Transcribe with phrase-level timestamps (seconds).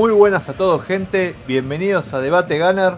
[0.00, 1.34] Muy buenas a todos, gente.
[1.46, 2.94] Bienvenidos a Debate Gunner.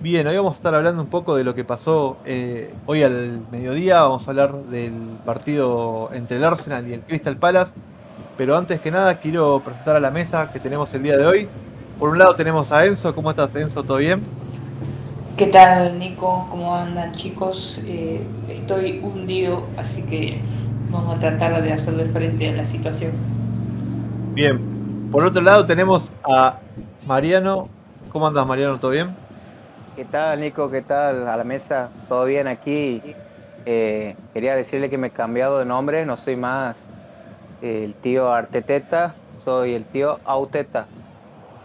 [0.00, 3.42] Bien, hoy vamos a estar hablando un poco de lo que pasó eh, hoy al
[3.52, 4.02] mediodía.
[4.02, 4.92] Vamos a hablar del
[5.24, 7.74] partido entre el Arsenal y el Crystal Palace.
[8.36, 11.48] Pero antes que nada, quiero presentar a la mesa que tenemos el día de hoy.
[12.00, 13.14] Por un lado tenemos a Enzo.
[13.14, 13.84] ¿Cómo estás, Enzo?
[13.84, 14.20] ¿Todo bien?
[15.36, 16.48] ¿Qué tal, Nico?
[16.50, 17.80] ¿Cómo andan, chicos?
[17.86, 20.40] Eh, estoy hundido, así que
[20.90, 23.12] vamos a tratar de hacerle frente a la situación.
[24.34, 24.69] Bien,
[25.10, 26.58] por otro lado tenemos a
[27.06, 27.68] Mariano.
[28.12, 28.78] ¿Cómo andas Mariano?
[28.78, 29.14] ¿Todo bien?
[29.96, 30.70] ¿Qué tal Nico?
[30.70, 31.28] ¿Qué tal?
[31.28, 31.90] A la mesa.
[32.08, 33.02] ¿Todo bien aquí?
[33.66, 36.06] Eh, quería decirle que me he cambiado de nombre.
[36.06, 36.76] No soy más
[37.62, 39.14] el tío Arteteta.
[39.44, 40.86] Soy el tío Auteta.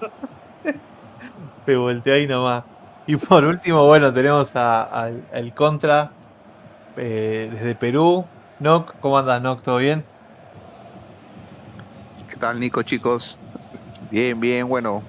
[1.66, 2.63] Te volteé ahí nomás.
[3.07, 6.11] Y por último, bueno, tenemos al Contra
[6.97, 8.25] eh, desde Perú.
[8.59, 9.61] Noc, ¿cómo andas Noc?
[9.61, 10.03] ¿Todo bien?
[12.36, 13.38] ¿Qué tal, Nico, chicos?
[14.11, 15.02] Bien, bien, bueno.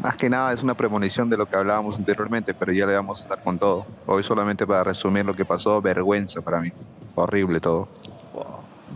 [0.00, 3.22] Más que nada es una premonición de lo que hablábamos anteriormente, pero ya le vamos
[3.22, 3.86] a dar con todo.
[4.06, 6.72] Hoy solamente para resumir lo que pasó, vergüenza para mí.
[7.14, 7.86] Horrible todo.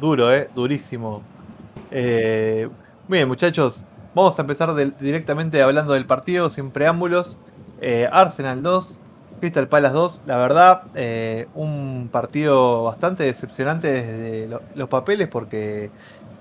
[0.00, 0.50] Duro, ¿eh?
[0.52, 1.22] Durísimo.
[1.92, 2.68] Eh,
[3.06, 7.38] bien, muchachos, vamos a empezar directamente hablando del partido, sin preámbulos.
[7.80, 8.98] Eh, Arsenal 2,
[9.38, 10.20] Crystal Palace 2.
[10.27, 15.92] La verdad, eh, un partido bastante decepcionante desde los papeles porque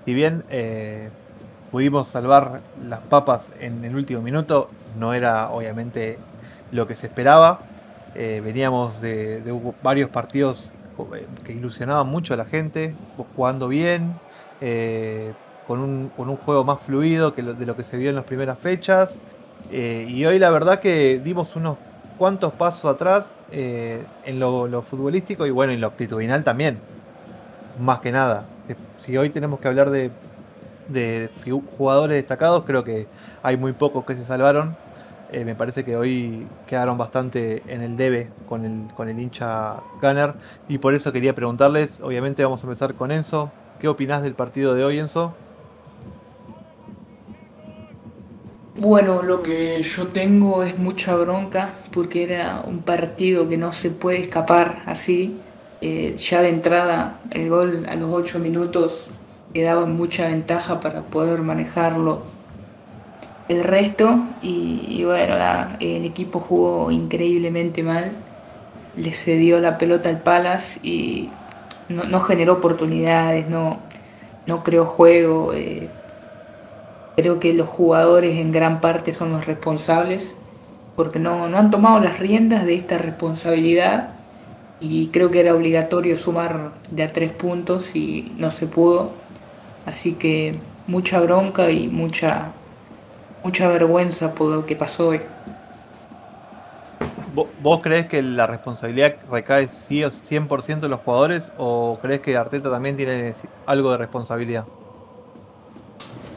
[0.04, 1.10] si bien eh,
[1.70, 4.68] pudimos salvar las papas en el último minuto,
[4.98, 6.18] no era obviamente
[6.72, 7.60] lo que se esperaba.
[8.14, 9.42] Eh, veníamos de,
[9.82, 10.72] varios partidos
[11.14, 12.94] eh, que ilusionaban mucho a la gente,
[13.36, 14.18] jugando bien,
[15.66, 19.20] con, un, juego más fluido que de lo que se vio en las primeras fechas.
[19.70, 21.78] y hoy la verdad que dimos unos
[22.18, 26.78] cuantos pasos atrás en lo, lo futbolístico y bueno, en lo actitudinal también,
[27.80, 28.44] más que nada
[28.98, 30.10] si hoy tenemos que hablar de,
[31.78, 33.06] jugadores destacados, creo que
[33.42, 34.76] hay muy pocos que se salvaron.
[35.30, 39.82] Eh, me parece que hoy quedaron bastante en el debe con el, con el hincha
[40.02, 40.34] Gunner.
[40.68, 43.50] Y por eso quería preguntarles, obviamente vamos a empezar con Enzo.
[43.80, 45.34] ¿Qué opinás del partido de hoy, Enzo?
[48.76, 53.90] Bueno, lo que yo tengo es mucha bronca porque era un partido que no se
[53.90, 55.38] puede escapar así.
[55.84, 59.08] Eh, ya de entrada el gol a los 8 minutos
[59.52, 62.22] le daba mucha ventaja para poder manejarlo.
[63.48, 65.34] El resto y, bueno,
[65.80, 68.12] el equipo jugó increíblemente mal,
[68.96, 71.30] le cedió la pelota al Palace y
[71.88, 73.78] no, generó oportunidades, no,
[74.46, 75.52] no creó juego.
[75.52, 75.88] Eh,
[77.16, 80.36] creo que los jugadores en gran parte son los responsables
[80.94, 84.21] porque no, no han tomado las riendas de esta responsabilidad
[84.82, 89.12] y creo que era obligatorio sumar de a tres puntos y no se pudo.
[89.86, 90.56] Así que
[90.88, 92.50] mucha bronca y mucha,
[93.44, 95.20] mucha vergüenza por lo que pasó hoy.
[97.62, 102.96] ¿Vos crees que la responsabilidad recae 100% en los jugadores o crees que Arteta también
[102.96, 103.34] tiene
[103.64, 104.64] algo de responsabilidad?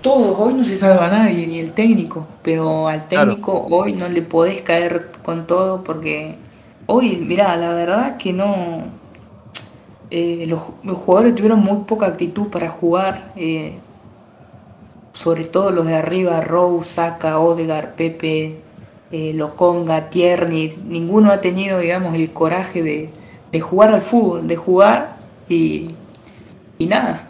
[0.01, 4.22] Todos, hoy no se salva nadie, ni el técnico, pero al técnico hoy no le
[4.22, 6.38] podés caer con todo porque
[6.88, 8.84] Hoy, mira, la verdad que no.
[10.12, 10.59] Eh, los,
[10.97, 13.31] jugadores tuvieron muy poca actitud para jugar.
[13.35, 13.79] Eh,
[15.12, 18.59] sobre todo los de arriba, Rose, Saka, Odegar, Pepe,
[19.11, 20.78] eh, Loconga, Tierney.
[20.85, 23.09] Ninguno ha tenido, digamos, el coraje de,
[23.52, 25.17] de jugar al fútbol, de jugar
[25.49, 25.96] y,
[26.78, 27.28] y nada.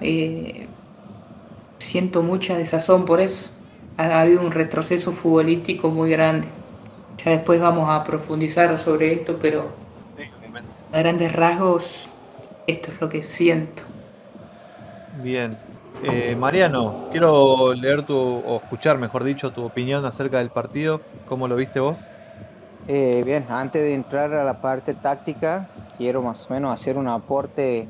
[1.77, 3.51] siento mucha desazón por eso.
[3.97, 6.49] Ha habido un retroceso futbolístico muy grande.
[7.23, 9.69] Ya después vamos a profundizar sobre esto, pero
[10.91, 12.09] a grandes rasgos
[12.67, 13.83] esto es lo que siento.
[15.21, 15.51] Bien.
[16.03, 21.01] Eh, Mariano, quiero leer tu, o escuchar, mejor dicho, tu opinión acerca del partido.
[21.27, 22.07] ¿Cómo lo viste vos?
[22.87, 25.67] Eh, bien, antes de entrar a la parte táctica,
[25.97, 27.87] quiero más o menos hacer un aporte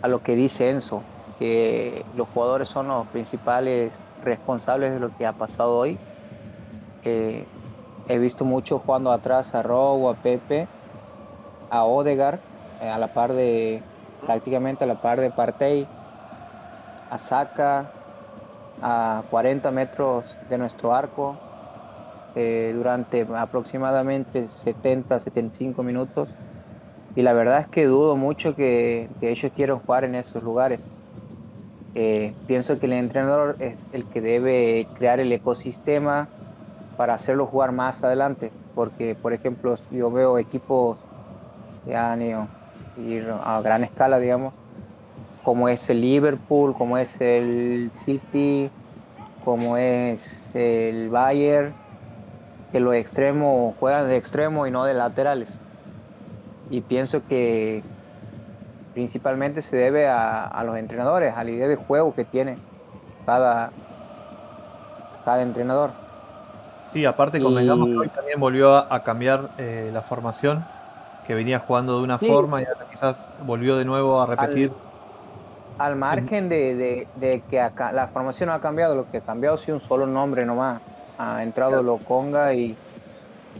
[0.00, 1.02] a lo que dice Enzo,
[1.38, 5.98] que los jugadores son los principales responsables de lo que ha pasado hoy.
[7.04, 7.44] Eh,
[8.08, 10.66] He visto mucho jugando atrás a Robo, a Pepe,
[11.70, 12.40] a Odegar,
[12.80, 13.82] eh, a la par de,
[14.20, 15.86] prácticamente a la par de Partey,
[17.10, 17.90] a Saka,
[18.80, 21.36] a 40 metros de nuestro arco,
[22.34, 26.28] eh, durante aproximadamente 70-75 minutos.
[27.14, 30.86] Y la verdad es que dudo mucho que, ellos quieran jugar en esos lugares.
[31.94, 36.30] Eh, pienso que el entrenador es el que debe crear el ecosistema,
[36.96, 40.96] para hacerlo jugar más adelante, porque por ejemplo yo veo equipos
[41.84, 42.48] que han ido
[43.44, 44.54] a gran escala, digamos,
[45.42, 48.70] como es el Liverpool, como es el City,
[49.44, 51.74] como es el Bayern,
[52.70, 55.60] que los extremos juegan de extremo y no de laterales.
[56.70, 57.82] Y pienso que
[58.94, 62.58] principalmente se debe a, los entrenadores, a la idea de juego que tiene
[63.26, 63.72] cada,
[65.24, 65.90] cada entrenador.
[66.92, 70.64] Sí, aparte convengamos que hoy también volvió a, cambiar eh, la formación,
[71.26, 74.72] que venía jugando de una forma y ahora quizás volvió de nuevo a repetir.
[75.78, 77.08] Al, margen de,
[77.48, 80.44] que acá, la formación no ha cambiado, lo que ha cambiado es un solo nombre
[80.44, 80.82] nomás.
[81.18, 82.76] Ha entrado Loconga y,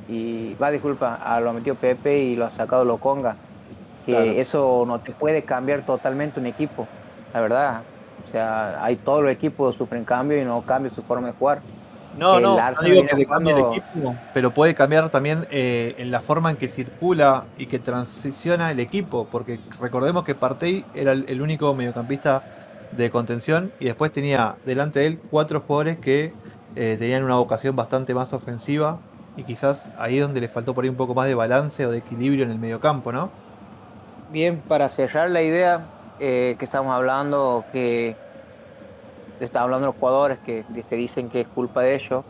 [0.08, 3.36] y va, disculpa, lo ha metido Pepe y lo ha sacado Loconga
[4.04, 6.86] que eso no te puede cambiar totalmente un equipo,
[7.32, 7.82] la verdad.
[8.26, 11.60] O sea, hay todos los equipos sufren cambio y no cambia su forma de jugar.
[12.16, 16.20] No, no, no digo que cambie el equipo, pero puede cambiar también eh, en la
[16.20, 21.40] forma en que circula y que transiciona el equipo, porque recordemos que Partey era el,
[21.40, 22.42] único mediocampista
[22.92, 26.34] de contención y después tenía delante de él cuatro jugadores que
[26.76, 28.98] eh, tenían una vocación bastante más ofensiva
[29.36, 31.90] y quizás ahí es donde le faltó por ahí un poco más de balance o
[31.90, 33.30] de equilibrio en el mediocampo, ¿no?
[34.30, 35.86] Bien, para cerrar la idea
[36.20, 38.16] eh, que estamos hablando, que
[39.44, 42.24] está hablando los jugadores que se dicen que es culpa de ellos.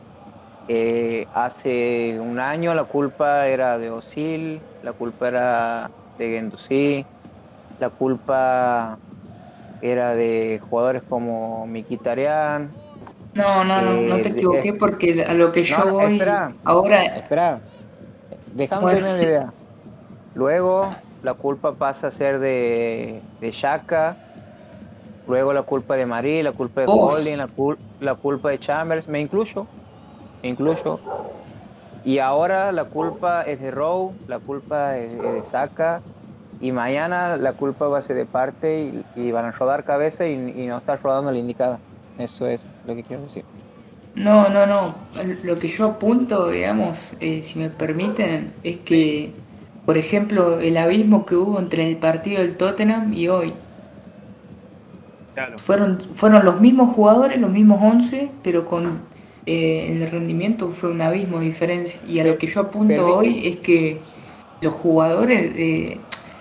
[0.68, 7.04] Eh, hace un año la culpa era de Osil, la culpa era de Gendouzi,
[7.80, 8.96] la culpa
[9.80, 12.70] era de jugadores como Mikitarian.
[13.34, 16.22] No, no, no, no te eh, equivoqué porque a lo que yo voy
[16.64, 17.04] ahora.
[17.06, 17.60] Espera,
[18.54, 19.00] déjame bueno.
[19.00, 19.52] la idea.
[20.34, 20.94] Luego
[21.24, 24.16] la culpa pasa a ser de, de Shaka,
[25.26, 27.48] luego la culpa de Marie, la culpa de Holding, la,
[28.00, 29.66] la, culpa de Chambers, me incluyo,
[30.42, 30.98] me incluyo.
[32.04, 36.00] Y ahora la culpa es de Rowe, la culpa es de Saka,
[36.60, 40.36] y mañana la culpa va a ser de parte y, van a rodar cabeza y,
[40.36, 41.78] no estar rodando la indicada.
[42.18, 43.44] Eso es lo que quiero decir.
[44.14, 44.94] No, no, no.
[45.42, 49.32] Lo que yo apunto, digamos, eh, si me permiten, es que
[49.84, 53.52] por ejemplo, el abismo que hubo entre el partido del Tottenham y hoy.
[55.56, 59.00] Fueron, fueron los mismos jugadores, los mismos 11, pero con
[59.46, 62.00] eh, el rendimiento fue un abismo de diferencia.
[62.06, 64.00] Y a lo que yo apunto hoy es que
[64.60, 65.98] los jugadores, eh,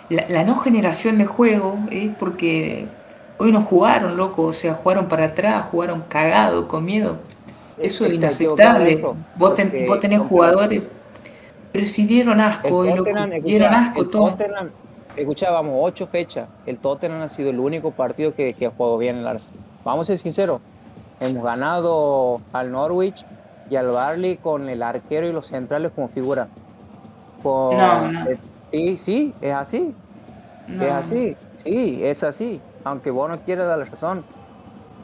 [0.09, 2.85] la, no generación de juego es porque
[3.38, 7.19] hoy no jugaron, loco, o sea, jugaron para atrás, jugaron cagado, con miedo.
[7.77, 8.97] Eso es inaceptable.
[9.35, 10.83] Vos, vos tenés jugadores
[11.71, 14.37] pero si dieron asco, el dieron asco todo.
[15.15, 16.47] Escuchábamos, ocho fechas.
[16.65, 19.59] El Tottenham ha sido el único partido que, ha jugado bien el Arsenal.
[19.83, 20.61] Vamos a ser sinceros.
[21.19, 23.25] Hemos ganado al Norwich
[23.69, 26.47] y al Barley con el arquero y los centrales como figura.
[27.44, 28.11] no,
[28.71, 29.94] Sí, sí, es así.
[30.68, 31.35] Es así.
[31.57, 32.61] Sí, es así.
[32.83, 34.23] Aunque vos no quieras dar la razón.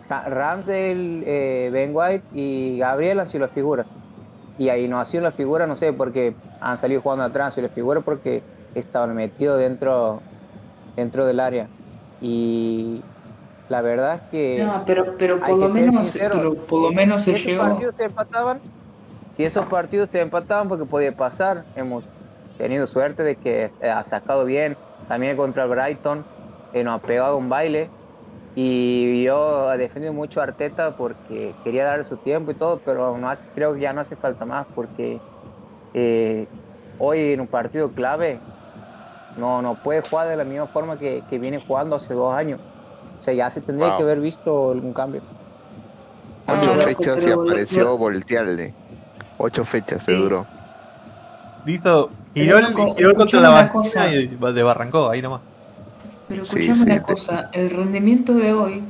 [0.10, 3.86] Ramsey, eh, Ben White y Gabriel han sido las figuras.
[4.58, 7.62] Y ahí no ha sido la figura, no sé, porque han salido jugando atrás y
[7.62, 8.42] la figura porque
[8.80, 10.22] estaban metidos dentro,
[10.96, 11.68] dentro del área.
[12.22, 13.02] Y
[13.70, 14.64] la verdad es que.
[14.64, 16.18] No, pero, pero por lo menos,
[16.68, 18.60] por lo menos se si Esos partidos te empataban,
[19.36, 21.66] si esos partidos te empataban, porque podía pasar.
[21.76, 22.04] Hemos
[22.58, 24.78] tenido suerte de que ha sacado bien.
[25.08, 26.26] También contra el Brighton,
[26.74, 27.90] que nos ha pegado un baile.
[28.56, 33.16] Y yo he defendido mucho a Arteta porque quería darle su tiempo y todo, pero
[33.16, 35.20] no creo que ya no hace falta más porque
[35.94, 36.48] eh,
[36.98, 38.40] hoy en un partido clave
[39.38, 42.60] no, no puede jugar de la misma forma que, viene jugando hace dos años.
[43.18, 45.22] O sea, ya se tendría que haber visto algún cambio.
[46.48, 48.74] Ocho fechas y apareció voltearle.
[49.38, 50.46] Ocho fechas se duró.
[51.66, 52.10] Listo.
[52.34, 55.42] Y yo contra la cosa y de Barrancó, ahí nomás.
[56.28, 58.84] Pero escuchame una cosa, el rendimiento de hoy,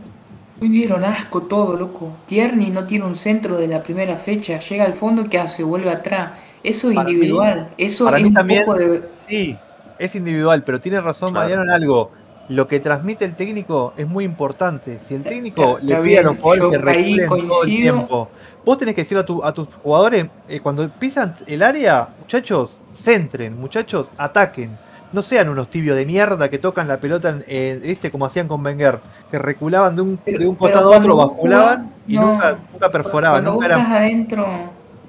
[0.59, 2.13] hoy dieron asco todo, loco.
[2.25, 5.63] Tierney no tiene un centro de la primera fecha, llega al fondo, ¿qué hace?
[5.63, 6.31] Vuelve atrás.
[6.63, 9.03] Eso es individual, eso es un poco de...
[9.29, 9.57] Sí,
[9.99, 12.11] es individual, pero tiene razón Mariano en algo.
[12.49, 14.99] Lo que transmite el técnico es muy importante.
[15.01, 18.29] Si el técnico le pide a los jugadores que reculen todo el tiempo,
[18.63, 24.13] vos tenés que decir a, tus jugadores, eh, cuando pisan el área, muchachos, centren, muchachos,
[24.17, 24.77] ataquen
[25.13, 28.11] no sean unos tibios de mierda que tocan la pelota, eh, ¿viste?
[28.11, 28.99] Como hacían con Wenger,
[29.31, 33.43] que reculaban de un, de un costado a otro, bajulaban y nunca, nunca perforaban.
[33.43, 34.47] Nunca estás adentro,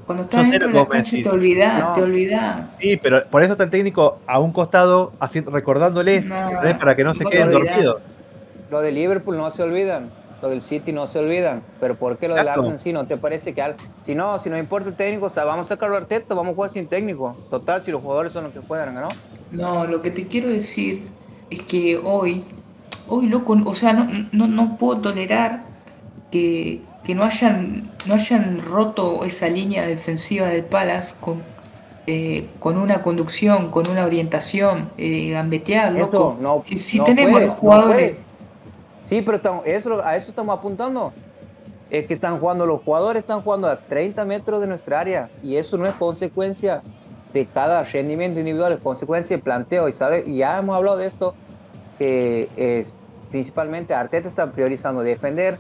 [0.09, 2.67] cuando estás adentro de la cancha te olvidás, te olvidás.
[2.81, 6.25] Sí, pero por eso está el técnico a un costado así, recordándoles
[6.81, 8.01] para que no se queden dormidos.
[8.71, 10.11] Lo de Liverpool no se olvidan
[10.41, 12.93] lo del City no se olvidan, pero ¿por qué lo del Arsenal sí?
[12.93, 15.69] ¿No te parece que si no, si no importa el técnico, o sea, vamos a
[15.71, 17.37] sacarlo Arteta, vamos a jugar sin técnico?
[17.51, 19.09] Total, si los jugadores son los que juegan, ¿no?
[19.51, 21.09] No, lo que te quiero decir
[21.51, 22.45] es que hoy,
[23.09, 25.65] hoy loco, o sea, no, no, no puedo tolerar
[26.31, 31.43] que, que no hayan, no hayan roto esa línea defensiva del Palace con,
[32.07, 36.37] eh, con una conducción, con una orientación, eh, gambetear, Eso, loco.
[36.39, 38.19] no- si si no tenemos los no jugadores, puede.
[39.07, 41.15] Sí, pero estamos- eso, a eso estamos apuntando.
[41.89, 45.57] Es que están jugando, los jugadores están jugando a 30 metros de nuestra área y
[45.57, 46.83] eso no es consecuencia
[47.33, 49.89] de cada rendimiento individual, es consecuencia de planteo.
[49.89, 51.35] Y, sabe, y ya hemos hablado de esto,
[51.99, 52.95] que es,
[53.31, 55.59] principalmente Arteta está priorizando defender,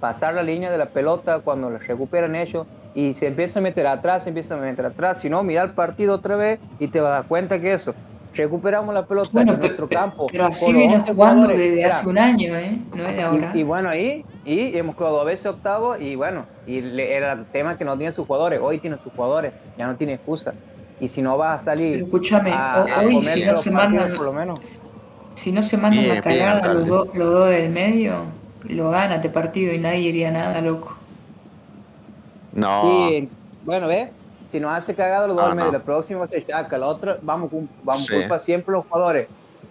[0.00, 3.86] pasar la línea de la pelota cuando la recuperan ellos y se empieza a meter
[3.86, 5.20] atrás, se empieza a meter atrás.
[5.20, 7.94] Si no, mira el partido otra vez y te vas a dar cuenta que eso.
[8.34, 10.26] Recuperamos la pelota bueno, en pero, nuestro campo.
[10.30, 12.78] pero así viene 11 jugando desde hace un año, ¿eh?
[12.94, 13.52] No es de ahora.
[13.54, 17.32] y, y bueno, ahí y hemos quedado dos veces octavo y bueno, y le- era
[17.32, 20.54] el tema que no tiene sus jugadores, hoy tiene sus jugadores, ya no tiene excusa.
[21.00, 23.70] Y si no vas a Pero salir escúchame, a, ho- a hoy si no se
[23.70, 24.80] mandan, por lo menos.
[25.34, 28.22] si no se mandan Bien, la bien, cagada los, dos- los dos del medio,
[28.64, 30.96] lo gana este partido y nadie diría nada, loco.
[32.52, 32.82] No.
[33.08, 33.28] Sí,
[33.64, 34.10] bueno, ve,
[34.46, 35.78] si nos hace cagado Ah, al medio, no.
[35.78, 37.50] la próxima se chaca, la otra, vamos,
[37.82, 38.14] vamos Sí.
[38.14, 39.28] culpa siempre los jugadores.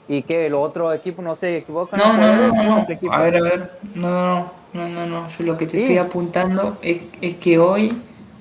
[0.09, 1.99] Y que los otros equipos no se equivocan.
[1.99, 3.13] No, no, no, jugadores, no, no.
[3.13, 3.71] A ver, a ver.
[3.93, 5.27] No, no, no, no, no.
[5.27, 5.77] Yo lo que te Sí.
[5.79, 7.91] estoy apuntando es, es que hoy,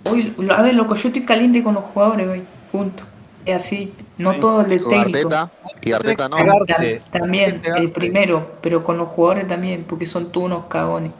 [0.08, 2.44] hoy, a ver, loco, yo estoy caliente con los jugadores hoy.
[2.70, 3.02] Punto.
[3.44, 3.92] Es así.
[4.18, 4.40] No Sí.
[4.40, 5.18] todo el Con técnico.
[5.18, 5.50] Arteta
[5.82, 6.36] y Arteta no.
[7.10, 11.12] También, el primero, pero con los jugadores también, porque son todos unos cagones.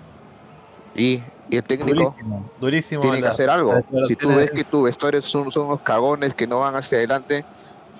[0.95, 3.01] Y, y el técnico Durísimo, durísimo.
[3.03, 3.75] tiene que hacer algo.
[4.09, 6.97] Si tú ves de- que tu vestuario son, son unos cagones que no van hacia
[6.99, 7.45] adelante,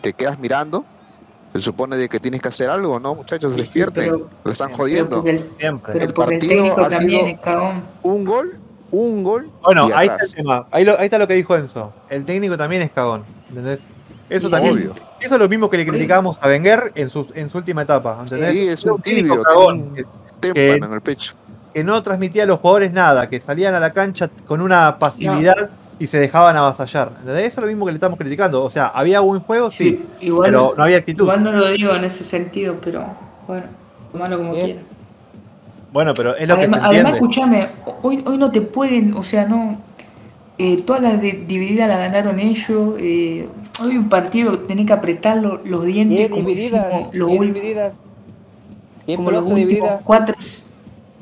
[0.01, 0.85] te quedas mirando.
[1.53, 3.55] Se supone de que tienes que hacer algo, ¿no, muchachos?
[3.57, 4.05] Despierten.
[4.05, 5.11] Pero, Lo están pero jodiendo.
[5.17, 5.93] porque el, Siempre.
[5.93, 7.85] pero El porque el partido técnico ha también sido- es cagón.
[8.03, 8.59] Un gol,
[8.91, 9.51] un gol.
[9.63, 10.67] Bueno, y ahí está el tema.
[10.71, 11.93] Ahí, lo- ahí está lo que dijo Enzo.
[12.11, 13.25] El técnico también es cagón.
[13.49, 13.87] ¿Entendés?
[14.29, 14.75] Eso también.
[14.75, 14.95] Obvio.
[15.21, 18.19] Eso es lo mismo que le criticábamos a Wenger en su, en su última etapa.
[18.21, 18.53] ¿Entendés?
[18.53, 20.05] Sí, es un tibio, cagón, que,
[20.53, 21.35] Témpano en el pecho.
[21.73, 25.71] que no transmitía a los jugadores nada, que salían a la cancha con una pasividad
[25.99, 27.13] y se dejaban avasallar.
[27.21, 27.47] ¿Entendés?
[27.53, 28.63] Eso es lo mismo que le estamos criticando.
[28.63, 31.23] O sea, había buen juego, sí, Sí, igual, pero no había actitud.
[31.25, 33.07] igual no lo digo en ese sentido, pero
[33.47, 33.65] bueno,
[34.13, 34.83] tomalo como quieras.
[35.93, 37.59] Bueno, pero es lo Además, que se además, entiende.
[37.61, 37.69] escúchame,
[38.03, 39.81] hoy, hoy no te pueden, o sea, no.
[40.59, 42.95] Eh, todas las de- divididas las ganaron ellos.
[42.99, 43.49] eh,
[43.83, 47.43] hoy un partido tenés que apretar lo- los dientes Bien como dividida, hicimos los, bien
[47.43, 47.93] ul- dividida.
[49.07, 50.01] Bien como los últimos dividida.
[50.05, 50.35] cuatro.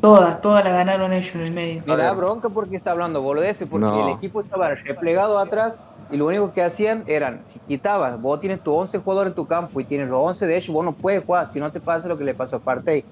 [0.01, 1.83] Todas, todas las ganaron ellos en el medio.
[1.87, 4.07] Me da bronca porque está hablando boludeces, porque No.
[4.09, 5.79] el equipo estaba replegado atrás
[6.13, 9.47] y lo único que hacían eran, si quitabas, vos tienes tus 11 jugadores en tu
[9.47, 12.07] campo y tienes los 11 de ellos, vos no puedes jugar, si no te pasa
[12.07, 13.03] lo que le pasó a Partey.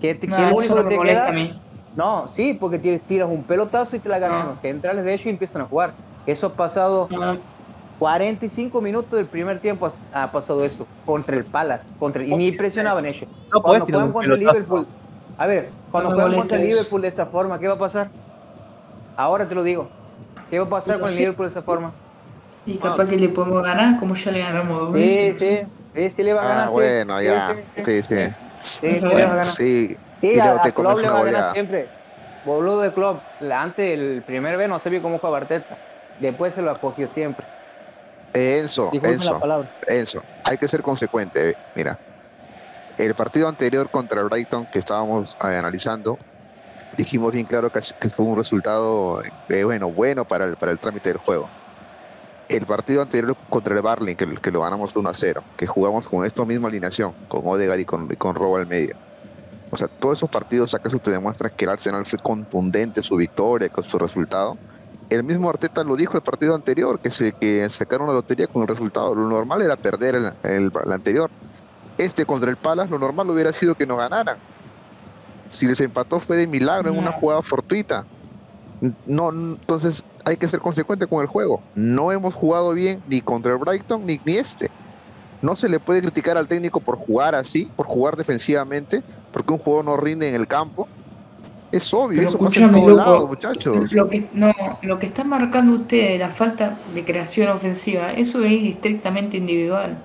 [0.00, 1.30] ¿Qué, te, qué No, es lo eso único no que te molesta queda?
[1.30, 1.60] a mí.
[1.96, 4.46] No, sí, porque tienes- tiras un pelotazo y te la ganan No.
[4.50, 5.94] los centrales de ellos y empiezan a jugar.
[6.26, 7.38] Eso ha pasado No,
[7.98, 12.52] 45 minutos del primer tiempo, ha- ha pasado eso, contra el Palace, contra, y ni
[12.52, 13.26] presionaban ellos.
[13.52, 14.58] No Cuando juegan contra el pelotazo.
[14.58, 14.86] Liverpool,
[15.38, 16.66] a ver, cuando No juegan contra el.
[16.66, 18.10] Liverpool de esta forma, ¿qué va a pasar?
[19.16, 19.88] Ahora te lo digo.
[20.50, 21.20] ¿Qué va a pasar Pero con el sí.
[21.20, 21.92] Liverpool de esa forma?
[22.66, 25.58] Y capaz que le podemos ganar como ya le ganamos dos Sí, sí,
[25.94, 26.68] sí, sí le va a ganar.
[26.68, 27.56] Ah, bueno, Sí, ya.
[27.76, 27.84] sí, sí.
[27.84, 28.14] Sí, sí.
[28.62, 29.44] Sí, sí le va a ganar.
[29.46, 29.96] Sí.
[30.32, 31.52] Sí, Y a, luego te a Klopp comes le una va a ganar goleada.
[31.52, 31.90] siempre.
[32.42, 35.78] Boludo de Klopp, la- antes el primer vez no sabía cómo juega Arteta.
[36.18, 37.46] Después se lo acogió siempre.
[38.32, 39.40] Enzo, Enzo.
[39.86, 41.56] Enzo, hay que ser consecuente.
[41.74, 41.98] Mira,
[42.96, 46.18] el partido anterior contra el Brighton que estábamos eh, analizando,
[46.96, 50.78] dijimos bien claro que, que fue un resultado eh, bueno, bueno para el, para el
[50.78, 51.52] trámite del juego.
[52.48, 56.06] El partido anterior contra el Barley, que, que lo ganamos 1 a 0, que jugamos
[56.08, 58.94] con esta misma alineación, con Odegaard y con, y con Robo al medio.
[59.76, 63.68] O sea, todos esos partidos acaso te demuestran que el Arsenal fue contundente su victoria,
[63.70, 64.58] con su resultado.
[65.10, 68.62] El mismo Arteta lo dijo el partido anterior, que se que sacaron la lotería con
[68.62, 69.14] el resultado.
[69.14, 71.30] Lo normal era perder el, el- el anterior.
[71.98, 74.42] Este contra el Palace, lo normal hubiera sido que no ganaran.
[75.48, 78.08] Si les empató fue de milagro en una jugada fortuita.
[79.04, 81.64] No, entonces hay que ser consecuente con el juego.
[81.74, 84.70] No hemos jugado bien ni contra el Brighton ni, ni este.
[85.42, 89.02] No se le puede criticar al técnico por jugar así, por jugar defensivamente,
[89.32, 90.88] porque un juego no rinde en el campo.
[91.72, 93.92] Es obvio, Pero eso pasa en loco, lados, muchachos.
[93.92, 94.52] Lo que, no,
[94.82, 99.98] lo que está marcando usted, la falta de creación ofensiva, eso es estrictamente individual.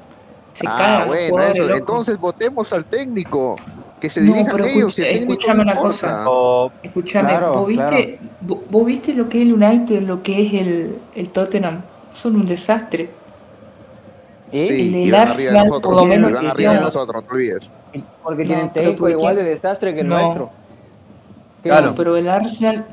[0.54, 1.74] Se Ah, cagan los bueno, eso.
[1.74, 3.56] Entonces votemos al técnico,
[4.02, 4.98] que se No, pero ellos.
[5.00, 6.30] escucha- no una cosa.
[6.30, 10.46] O- Escúchame, Claro, ¿vos, viste, vos, vos viste lo que es el United, lo que
[10.46, 11.82] es el, el Tottenham?
[12.12, 13.12] Son un desastre.
[14.52, 14.68] ¿Y?
[14.68, 16.72] Sí, El del y van arriba de Arsenal, nosotros, por lo menos, y van arriba
[16.74, 16.86] de no.
[16.86, 17.72] nosotros, no te olvides.
[18.24, 20.20] Porque No, tienen pero técnico porque igual de desastre que el No.
[20.20, 20.50] nuestro.
[21.64, 21.88] Claro.
[21.88, 22.86] No, pero el Arsenal,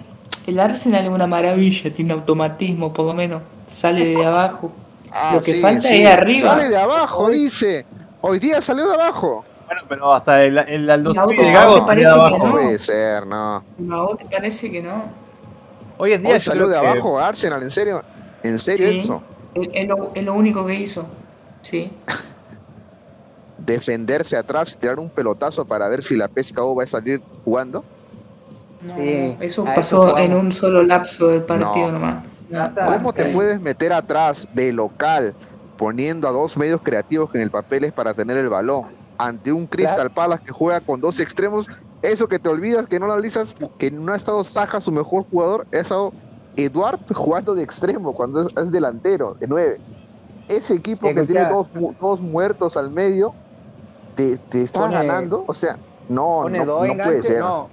[0.46, 3.42] el Arsenal es una maravilla, tiene automatismo, por lo menos.
[3.68, 4.70] Sale de abajo.
[5.10, 6.02] Ah, Lo que sí, falta sí.
[6.02, 6.50] es arriba.
[6.50, 7.86] Sale de abajo, dice.
[8.20, 9.44] Hoy día salió de abajo.
[9.66, 12.38] Bueno, pero hasta el, el Aldo de Gago parece de que abajo.
[12.38, 12.50] No no.
[12.52, 13.54] puede ser, no.
[13.56, 13.62] ¿A
[14.02, 15.04] vos te parece que no?
[15.98, 18.02] Hoy en día Hoy salió de que- abajo Arsenal, ¿en serio?
[18.42, 18.98] ¿En serio Sí.
[19.00, 19.22] eso?
[19.54, 21.06] Es, es lo, es lo único que hizo.
[21.62, 21.90] Sí.
[23.58, 27.84] Defenderse atrás, tirar un pelotazo para ver si la PSKO va a salir jugando.
[28.80, 31.92] No, Sí, eso pasó en un solo lapso del partido No.
[31.92, 32.24] nomás.
[32.86, 35.34] ¿Cómo te puedes meter atrás de local
[35.76, 38.86] poniendo a dos medios creativos que en el papel es para tener el balón
[39.18, 41.66] ante un Crystal Palace que juega con dos extremos?
[42.00, 45.66] Eso que te olvidas, que no analizas, que no ha estado Saja, su mejor jugador,
[45.74, 46.12] ha estado
[46.56, 49.80] Eduard jugando de extremo cuando es, es delantero, de nueve.
[50.48, 53.36] Ese equipo que tiene dos, mu- dos muertos al medio,
[54.14, 55.44] te, te está Pone- ganando.
[55.46, 55.78] O sea,
[56.08, 57.40] no, Pone no, dos no puede ser.
[57.40, 57.70] no.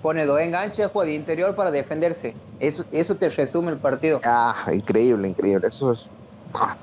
[0.00, 2.36] Pone dos enganches, juega de interior para defenderse.
[2.58, 4.20] Eso, eso te resume el partido.
[4.24, 5.68] Ah, increíble, increíble.
[5.68, 6.10] Eso es.
[6.54, 6.76] ah.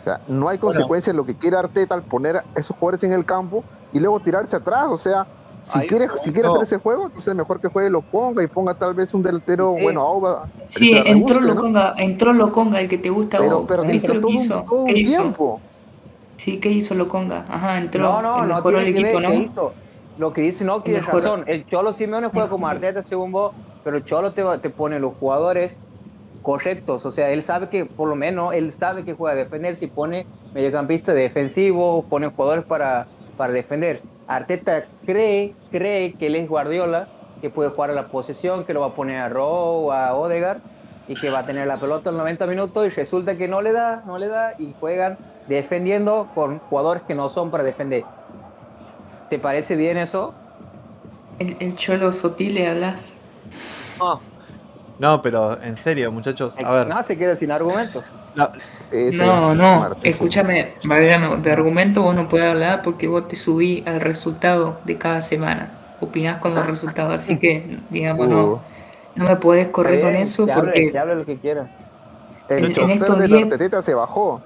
[0.00, 3.04] O sea, no hay consecuencia en lo que quiere Arteta al poner a esos jugadores
[3.04, 4.86] en el campo y luego tirarse atrás.
[4.90, 5.28] O sea,
[5.64, 6.54] si Ahí, quiere, si quiere no.
[6.54, 9.74] hacer ese juego, entonces mejor que juegue lo ponga y ponga tal vez un delantero,
[9.76, 9.82] Sí.
[9.82, 10.48] bueno, Auba.
[10.68, 11.54] Sí, entró guste, ¿no?
[11.54, 14.64] Loconga, entró Loconga, el que te gusta Pero, pero ¿Viste lo todo, que un- hizo?
[14.68, 15.20] todo ¿Qué hizo?
[15.22, 15.60] tiempo.
[16.36, 17.44] Sí, ¿qué hizo Loconga?
[17.48, 18.02] Ajá, entró.
[18.02, 19.32] No, no, no mejoró el equipo, ¿no?
[19.32, 19.72] hizo.
[20.18, 21.44] Lo que dice no tiene Mejor- razón.
[21.46, 22.66] El Cholo Simeone juega como.
[22.66, 23.52] Arteta según vos,
[23.84, 25.78] pero el Cholo te, va- te pone los jugadores
[26.42, 27.06] correctos.
[27.06, 29.76] O sea, él sabe que, por lo menos, él sabe que juega a defender.
[29.76, 34.02] Si pone mediocampista defensivo, pone jugadores para, para defender.
[34.26, 37.08] Arteta cree, cree que él es Guardiola,
[37.40, 40.14] que puede jugar a la posesión, que lo va a poner a Rowe o a
[40.14, 40.60] Odegaard
[41.08, 43.72] y que va a tener la pelota en 90 minutos y resulta que no le
[43.72, 48.04] da, no le da y juegan defendiendo con jugadores que no son para defender.
[49.28, 50.34] ¿Te parece bien eso?
[51.38, 53.12] El, el Cholo Sotile hablas.
[53.98, 54.20] No.
[54.98, 56.88] No, pero en serio, muchachos, a ver.
[56.88, 58.04] No, se queda sin argumentos.
[58.34, 58.52] la-
[58.90, 63.26] Sí, sí, No, no, Martín, escúchame, Mariano, de argumento vos no puedes hablar porque vos
[63.28, 65.70] te subí al resultado de cada semana.
[66.00, 68.62] Opinás con los resultados, así que, digamos, Uh, no,
[69.14, 71.66] no me podés correr con eso que hable, porque que hable lo que quiera.
[72.48, 74.40] El en- en chofer estos de diez- la Arteta se bajó.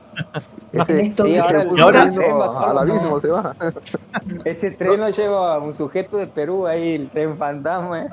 [0.73, 3.21] en Ese, estos Sí, días- ahora y ahora- tren va al abismo no.
[3.21, 3.57] se va.
[4.45, 8.01] Ese tren lo lleva a un sujeto de Perú ahí, el tren fantasma.
[8.03, 8.09] ¿eh?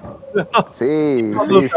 [0.71, 1.69] Sí, No, sí, sí.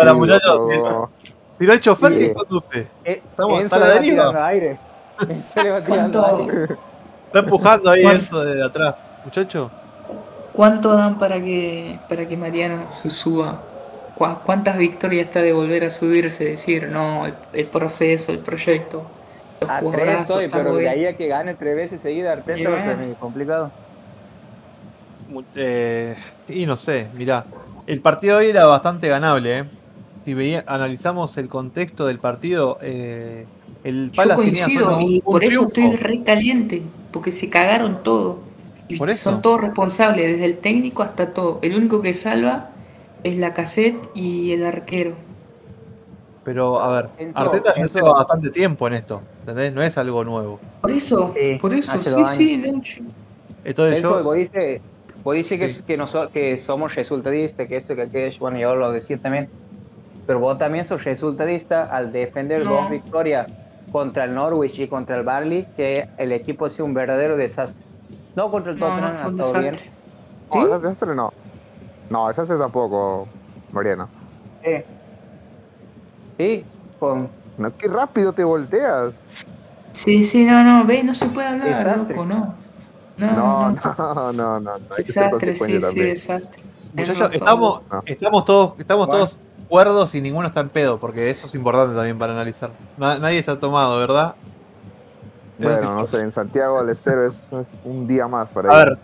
[1.66, 2.18] no hay chofer, Sí.
[2.18, 2.86] ¿qué conduce?
[3.04, 4.46] Eh, Estamos Enzo a la deriva.
[4.46, 4.78] aire.
[5.28, 6.62] Enzo le va tirando ¿Cuánto, aire.
[7.26, 8.04] Está empujando ahí.
[8.04, 8.94] Enzo de atrás.
[9.24, 9.70] Muchacho,
[10.52, 13.60] ¿Cuánto dan para que para que Mariano se suba?
[14.16, 16.44] ¿Cu- ¿Cuántas victorias está de volver a subirse?
[16.44, 19.06] Decir, no, el, el proceso, el proyecto.
[19.60, 20.92] Los A tres estoy, está pero muy de bien.
[20.92, 23.72] ahí a que gane tres veces seguida Arteta Y va a muy complicado.
[25.54, 26.16] eh,
[26.48, 27.46] y no sé, mirá.
[27.86, 29.70] El partido hoy era bastante ganable, ¿eh?
[30.24, 33.46] Si veía, analizamos el contexto del partido, eh,
[33.82, 35.96] el Yo Palace tenía coincido y por eso estoy triunfo.
[35.96, 38.40] re caliente, porque se cagaron todo.
[38.88, 39.30] Y Por eso.
[39.30, 41.58] son todos responsables, desde el técnico hasta todo.
[41.62, 42.70] El único que salva
[43.22, 45.14] es la cassette y el arquero.
[46.44, 47.98] Pero, a ver, Enzo, Arteta ya Enzo.
[47.98, 49.72] lleva bastante tiempo en esto, ¿entendés?
[49.74, 50.60] No es algo nuevo.
[50.80, 53.00] Por eso, Sí, por eso, sí, dos sí, de hecho.
[53.64, 54.80] Entonces Eso, yo, vos dices,
[55.24, 55.82] vos dices que, Sí.
[55.82, 59.48] que, noso- que somos resultadistas, que esto, que aquello, bueno, yo lo decía también,
[60.24, 62.74] pero vos también sos resultadista al defender No.
[62.74, 63.48] dos victorias
[63.90, 67.82] contra el Norwich y contra el Barley, que el equipo ha sido un verdadero desastre.
[68.36, 69.74] No contra el No, Tottenham, no ha fue un estado bien.
[69.74, 70.66] No, ¿Sí?
[70.66, 71.32] ese desastre no.
[72.10, 73.26] No, ese desastre tampoco,
[73.72, 74.08] Mariano.
[74.64, 74.70] Sí.
[76.38, 76.64] Sí,
[76.98, 77.28] con...
[77.58, 79.14] No, qué rápido te volteas.
[79.92, 82.14] Sí, sí, no, no, ve, no se puede hablar, Desastre.
[82.16, 82.54] loco, no.
[83.16, 84.94] No, No, no, no, no, no, no.
[84.96, 86.62] Hay que ser desastre, sí, sí, desastre.
[86.92, 88.02] Muchachos, estamos, No.
[88.04, 89.24] estamos todos, estamos Bueno.
[89.24, 89.38] todos
[89.68, 92.70] cuerdos y ninguno está en pedo, porque eso es importante también para analizar.
[92.98, 94.34] Na- nadie está tomado, ¿verdad?
[95.58, 98.88] Bueno, no sé, en Santiago del Estero es, es un día más para A ir.
[98.90, 98.98] ver,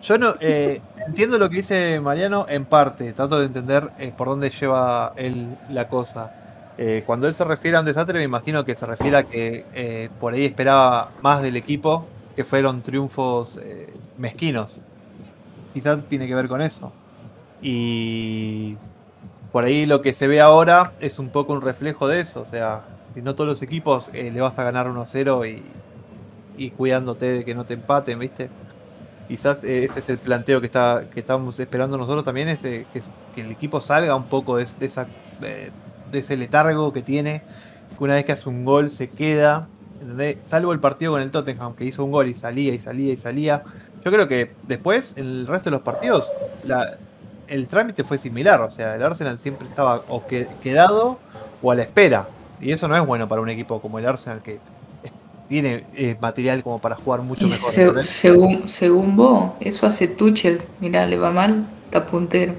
[0.00, 4.28] yo no eh, entiendo lo que dice Mariano en parte, trato de entender eh, por
[4.28, 6.32] dónde lleva él la cosa.
[6.78, 10.08] Eh, cuando él se refiere a un desastre, me imagino que se refiere a que
[10.20, 12.06] por ahí esperaba más del equipo,
[12.36, 13.58] que fueron triunfos
[14.16, 14.78] mezquinos.
[15.74, 16.92] Quizás tiene que ver con eso.
[17.60, 18.76] Y
[19.50, 22.42] por ahí lo que se ve ahora es un poco un reflejo de eso.
[22.42, 22.82] O sea,
[23.14, 25.64] si no todos los equipos le vas a ganar 1-0 y,
[26.56, 28.50] y cuidándote de que no te empaten, ¿viste?
[29.28, 32.86] Quizás eh, ese es el planteo que está que estamos esperando nosotros también, es eh,
[33.34, 34.64] que, el equipo salga un poco de,
[36.12, 37.42] ese letargo que tiene,
[37.96, 39.68] que una vez que hace un gol se queda.
[40.42, 43.16] Salvo el partido con el Tottenham, que hizo un gol y salía y salía y
[43.16, 43.64] salía.
[44.04, 46.30] Yo creo que después, en el resto de los partidos,
[47.48, 51.18] el trámite fue similar, o sea, el Arsenal siempre estaba o que- quedado
[51.60, 52.28] o a la espera.
[52.60, 54.58] Y eso no es bueno para un equipo como el Arsenal, que
[55.48, 57.70] tiene eh, material como para jugar mucho Y mejor.
[57.72, 60.60] se- según, según vos, eso hace Tuchel.
[60.80, 62.54] Mirá, le va mal, está puntero.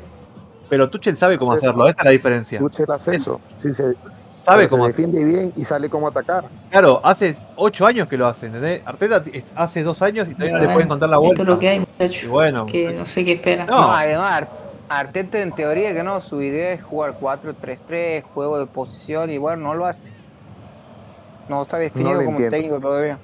[0.69, 2.59] Pero Tuchel sabe cómo hacerlo, esa es la diferencia.
[2.59, 3.39] Tuchel hace eso.
[3.57, 3.95] Sí, se,
[4.41, 6.45] Sabe cómo se defiende bien y sale cómo atacar.
[6.71, 8.81] Claro, hace ocho años que lo hace, ¿entendés?
[8.85, 9.21] Arteta
[9.53, 11.41] hace dos años y todavía no le pueden contar la Esto vuelta.
[11.43, 12.29] es lo que hay, Y muchachos.
[12.29, 13.65] bueno, Que no sé qué espera.
[13.65, 13.81] No.
[13.81, 14.49] No, además, Ar-
[14.87, 19.61] Arteta en teoría que no, su idea es jugar 4-3-3, juego de posición y bueno,
[19.63, 20.13] no lo hace.
[21.49, 22.57] No está definido lo como entiendo.
[22.57, 23.19] técnico todavía.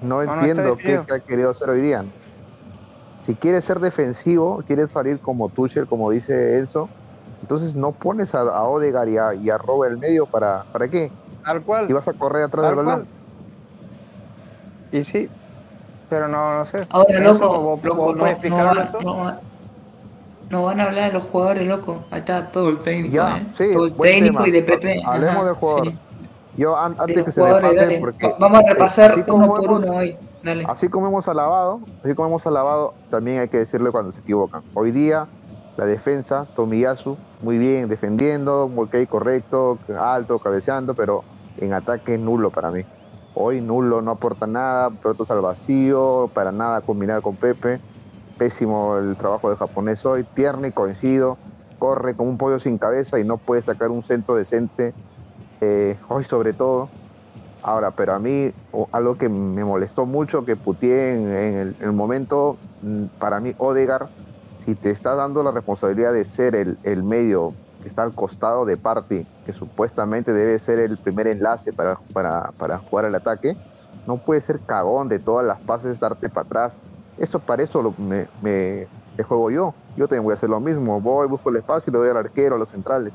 [0.00, 2.04] No no está entiendo qué, ha querido hacer hoy día.
[3.22, 6.90] Si quiere ser defensivo, quiere salir como Tuchel, como dice Enzo,
[7.40, 10.88] entonces no pones a, a Odegaard y a, y a Robert el medio para, ¿para
[10.88, 11.10] qué?
[11.44, 11.90] Tal cual.
[11.90, 13.08] Y vas a correr atrás del balón.
[14.90, 15.28] Y sí,
[16.08, 16.86] pero no, no sé.
[16.90, 19.00] Ahora, Eso, loco, ¿vos- loco, vos no, no, eso?
[19.00, 19.40] no van-
[20.50, 22.04] no van a hablar de los jugadores, loco.
[22.10, 23.46] Ahí está todo el técnico, Ya, ¿eh?
[23.56, 24.48] sí, todo el técnico tema.
[24.48, 25.02] y de Pepe.
[25.04, 25.86] Hablemos Ajá, del jugador.
[25.86, 25.98] sí.
[26.56, 29.84] Yo an- antes que se me pase, porque Va- Vamos a repasar uno por hemos-
[29.84, 30.16] uno hoy.
[30.42, 30.64] Dale.
[30.68, 34.62] Así como hemos alabado, así como hemos alabado, también hay que decirle cuando se equivocan.
[34.74, 35.26] Hoy día,
[35.76, 41.24] la defensa, Tomiyasu, muy bien defendiendo, ok, correcto, alto, cabeceando, pero
[41.58, 42.84] en ataque nulo para mí.
[43.34, 47.80] Hoy nulo, no aporta nada, pelotas al vacío, para nada combinado con Pepe.
[48.38, 51.38] Pésimo el trabajo de japonés hoy, tierno y coincido,
[51.78, 54.92] corre como un pollo sin cabeza y no puede sacar un centro decente,
[55.64, 56.94] eh, hoy sobre todo.
[57.62, 58.52] Ahora, pero a mí
[58.92, 63.54] algo que me molestó mucho, que puteé en, el, en el momento, mm, para mí
[63.58, 64.10] Odegar,
[64.58, 68.78] si te está dando la responsabilidad de ser el, medio que está al costado de
[68.78, 73.58] Party, que supuestamente debe ser el primer enlace para, para, para jugar al ataque,
[74.06, 76.78] no puede ser cagón de todas las pases, darte para atrás.
[77.16, 79.78] Eso para eso lo- me juego yo.
[79.96, 81.00] Yo también voy a hacer lo mismo.
[81.00, 83.14] Voy, busco el espacio y le doy al arquero, a los centrales.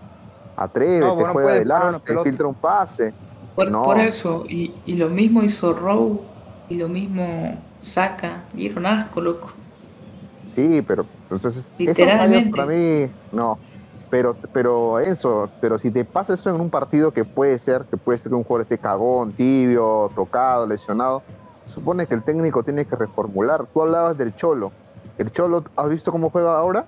[0.59, 3.13] Atrévete, No, no juega adelante, filtra un pase.
[3.55, 3.81] Por, no.
[3.81, 6.19] por eso, y, y lo mismo hizo Rowe,
[6.67, 9.51] y lo mismo Saka, dieron asco, loco.
[10.55, 12.51] Sí, pero entonces Literalmente.
[12.51, 13.57] para mí no.
[14.09, 17.95] Pero, pero eso, pero si te pasa eso en un partido que puede ser, que
[17.95, 21.21] puede ser que un jugador esté cagón, tibio, tocado, lesionado,
[21.67, 23.65] supone que el técnico tiene que reformular.
[23.73, 24.71] Tú hablabas del Cholo.
[25.17, 26.85] El Cholo, ¿has visto cómo juega ahora?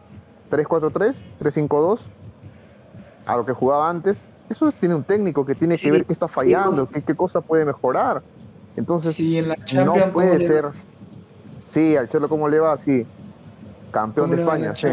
[0.49, 1.99] 3-4-3, 3-5-2,
[3.25, 4.17] a lo que jugaba antes.
[4.49, 6.93] Eso tiene un técnico que tiene Sí, que ver qué está fallando, sí.
[6.95, 8.21] qué, qué cosa puede mejorar.
[8.75, 10.65] Entonces, Sí, en la no Champions, ¿cómo puede ser.
[11.73, 12.77] Sí, al Cholo, ¿cómo le va?
[12.77, 13.05] Sí.
[13.91, 14.87] Campeón de España, sí.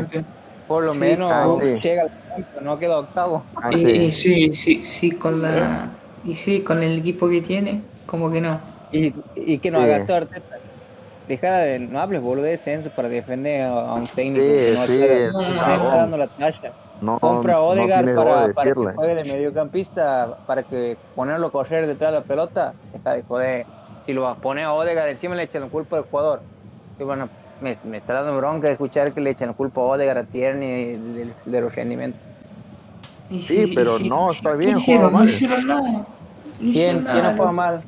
[0.66, 1.78] Por lo Sí, menos ah, sí.
[1.80, 3.42] llega al campo, no queda octavo.
[3.56, 3.90] Ah, Y, sí.
[3.90, 5.90] y sí, sí, sí, con la.
[6.24, 8.60] Y sí, con el equipo que tiene, como que no.
[8.92, 9.84] Y, y que no Sí.
[9.84, 10.57] hagas todo Arteta.
[11.28, 14.86] Deja de, no hables boludo de censo para defender a, un técnico Sí, que no,
[14.86, 16.72] sí, está, es no está dando la talla.
[17.00, 21.52] No, Compra a Odegaard para, de para que juegue de mediocampista, para que ponerlo a
[21.52, 23.66] correr detrás de la pelota, deja de joder.
[24.04, 26.40] Si lo vas a poner a Odegaard, encima le echan la culpa al jugador.
[26.98, 27.28] Y bueno,
[27.60, 30.96] me, me está dando bronca escuchar que le echan la culpa a Odegaard, a Tierney
[30.96, 32.20] de, de los rendimientos.
[33.30, 35.24] Y Sí, pero no, está bien, juega No mal.
[35.28, 35.82] hicieron nada.
[35.82, 36.06] No
[36.58, 37.80] ¿Quién, quién no juega mal?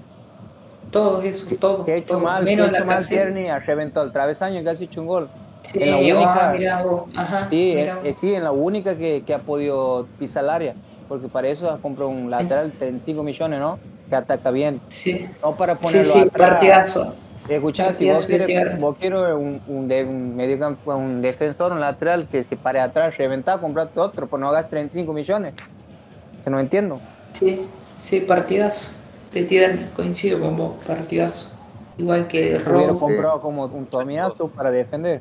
[0.90, 1.84] Todos eso, todos.
[1.86, 2.44] ¿Qué ha hecho todos, mal?
[2.44, 3.22] ¿Qué ha Menos hecho la mal casera.
[3.24, 3.48] Tierney?
[3.48, 5.28] Ha reventado el travesaño y casi hecho un gol.
[5.62, 8.04] Sí, en la ah, única- mira vos, ajá, Sí, mira eh, vos.
[8.06, 10.74] eh, sí, en la única que, que ha podido pisar el área.
[11.08, 13.78] Porque para eso has comprado un lateral de 35 millones, ¿no?
[14.08, 14.80] Que ataca bien.
[14.88, 16.48] Sí, No para sí, ponerlo sí, atrás.
[16.50, 17.14] partidazo.
[17.48, 22.28] Escuchá, si vos quieres, vos quieres un, un, de, un mediocampo, un defensor, un lateral
[22.30, 25.54] que se pare atrás, reventar, comprarte otro, pues no hagas 35 millones.
[26.44, 27.00] Que no entiendo.
[27.32, 27.62] Sí,
[27.98, 28.92] sí, partidazo.
[29.32, 31.50] De Tierney, coincido con vos, partidazo.
[31.98, 32.98] Igual que Hubiera Rowe.
[32.98, 35.20] comprado como un Tomiazo para defender.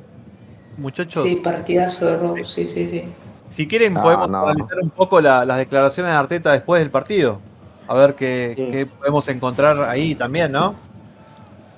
[0.78, 3.04] muchachos, Sí, partidazo de Rowe, sí, sí, sí.
[3.50, 4.48] si quieren No, podemos no.
[4.48, 7.41] analizar un poco la- las declaraciones de Arteta después del partido.
[7.88, 8.67] A ver qué, Sí.
[8.72, 10.76] qué podemos encontrar ahí también, ¿no?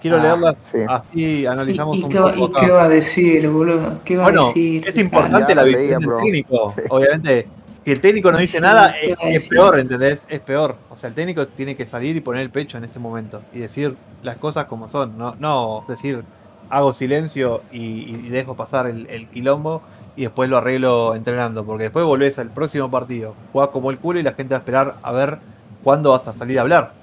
[0.02, 0.80] Quiero Ah, leerlas, sí.
[0.88, 2.30] así ¿Y, analizamos y un qué poco
[2.62, 4.00] y qué va a decir, boludo?
[4.06, 4.88] ¿Qué va a Bueno, decir?
[4.88, 6.18] es importante la visión leía, del bro.
[6.20, 6.74] técnico.
[6.76, 6.82] Sí.
[6.90, 7.48] Obviamente,
[7.84, 10.26] si el técnico no dice Sí, nada, ¿qué es, peor, ¿entendés?
[10.30, 10.78] Es peor.
[10.90, 13.60] O sea, el técnico tiene que salir y poner el pecho en este momento y
[13.60, 15.18] decir las cosas como son.
[15.18, 16.24] No, no decir,
[16.70, 19.82] hago silencio y, y dejo pasar el, el quilombo
[20.16, 21.66] y después lo arreglo entrenando.
[21.66, 24.60] Porque después volvés al próximo partido, jugás como el culo y la gente va a
[24.60, 25.40] esperar a ver
[25.84, 26.94] cuándo vas a salir a hablar.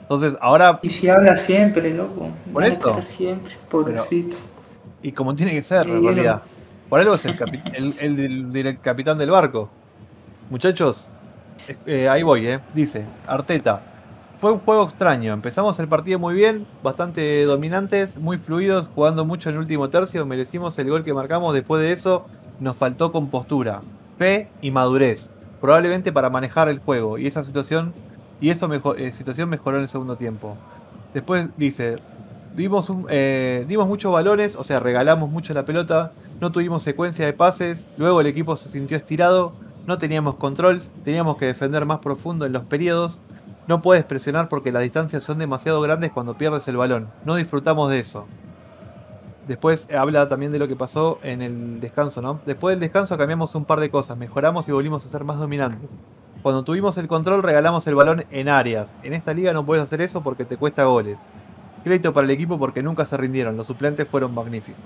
[0.00, 2.30] Entonces, ahora, Y si habla siempre, loco.
[2.52, 4.36] Por estar siempre, pobrecito.
[5.02, 6.42] y como tiene que ser, en yo realidad.
[6.88, 9.68] Por algo es el, capitán del barco.
[10.50, 11.10] Muchachos,
[11.66, 12.60] eh, eh, ahí voy, ¿eh?
[12.74, 13.82] Dice, Arteta.
[14.38, 15.32] Fue un juego extraño.
[15.32, 20.26] Empezamos el partido muy bien, bastante dominantes, muy fluidos, jugando mucho en el último tercio.
[20.26, 21.54] Merecimos el gol que marcamos.
[21.54, 22.26] Después de eso,
[22.60, 23.82] nos faltó compostura,
[24.18, 25.30] fe y madurez.
[25.60, 27.18] Probablemente para manejar el juego.
[27.18, 27.94] Y esa situación,
[28.40, 28.68] y esa
[29.12, 30.56] situación mejoró en el segundo tiempo.
[31.14, 31.96] Después dice,
[32.54, 36.12] dimos, eh, dimos muchos balones, o sea, regalamos mucho la pelota.
[36.40, 39.52] No tuvimos secuencia de pases, luego el equipo se sintió estirado,
[39.86, 43.20] no teníamos control, teníamos que defender más profundo en los periodos,
[43.66, 47.90] no puedes presionar porque las distancias son demasiado grandes cuando pierdes el balón, no disfrutamos
[47.90, 48.26] de eso.
[49.48, 52.40] Después habla también de lo que pasó en el descanso, ¿no?
[52.44, 55.88] Después del descanso cambiamos un par de cosas, mejoramos y volvimos a ser más dominantes.
[56.42, 58.92] Cuando tuvimos el control regalamos el balón en áreas.
[59.02, 61.18] En esta liga no puedes hacer eso porque te cuesta goles.
[61.84, 64.82] Crédito para el equipo porque nunca se rindieron, los suplentes fueron magníficos.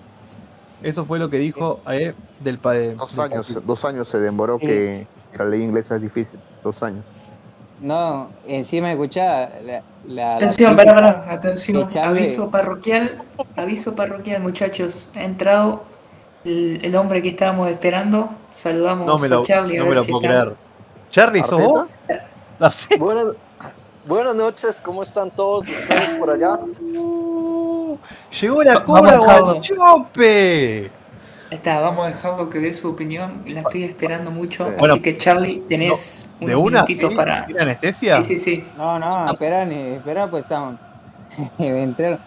[0.82, 2.94] Eso fue lo que dijo eh, del padre.
[2.94, 7.04] Dos años, dos años se demoró que la ley inglesa es difícil, dos años.
[7.80, 11.90] No, encima escucha la, la, Atención, para, para, atención.
[11.98, 13.22] Aviso parroquial,
[13.56, 15.08] aviso parroquial, muchachos.
[15.16, 15.82] Ha entrado
[16.44, 18.28] el, el hombre que estábamos esperando.
[18.52, 19.76] Saludamos No me lo, a Charlie.
[19.76, 20.42] a no me ver lo si puedo está.
[20.42, 20.56] creer.
[21.10, 21.84] Charlie, ¿sos vos?
[24.10, 26.54] Buenas, noches, ¿cómo están todos ustedes por allá?
[26.56, 27.96] Uh,
[28.40, 29.16] Llegó la cobra.
[29.18, 30.90] Guanchope.
[31.48, 33.44] Ahí Está, vamos a dejarlo que dé su opinión.
[33.46, 34.64] La estoy esperando mucho.
[34.64, 34.70] Sí.
[34.70, 36.82] Así Bueno, que, Charlie, tenés ¿De unos una?
[36.82, 37.16] minutitos ¿Sí?
[37.16, 37.46] para.
[37.46, 38.20] ¿Tiene anestesia?
[38.22, 38.66] Sí, sí, sí.
[38.76, 40.74] No, no, espera, ni, espera, pues estamos.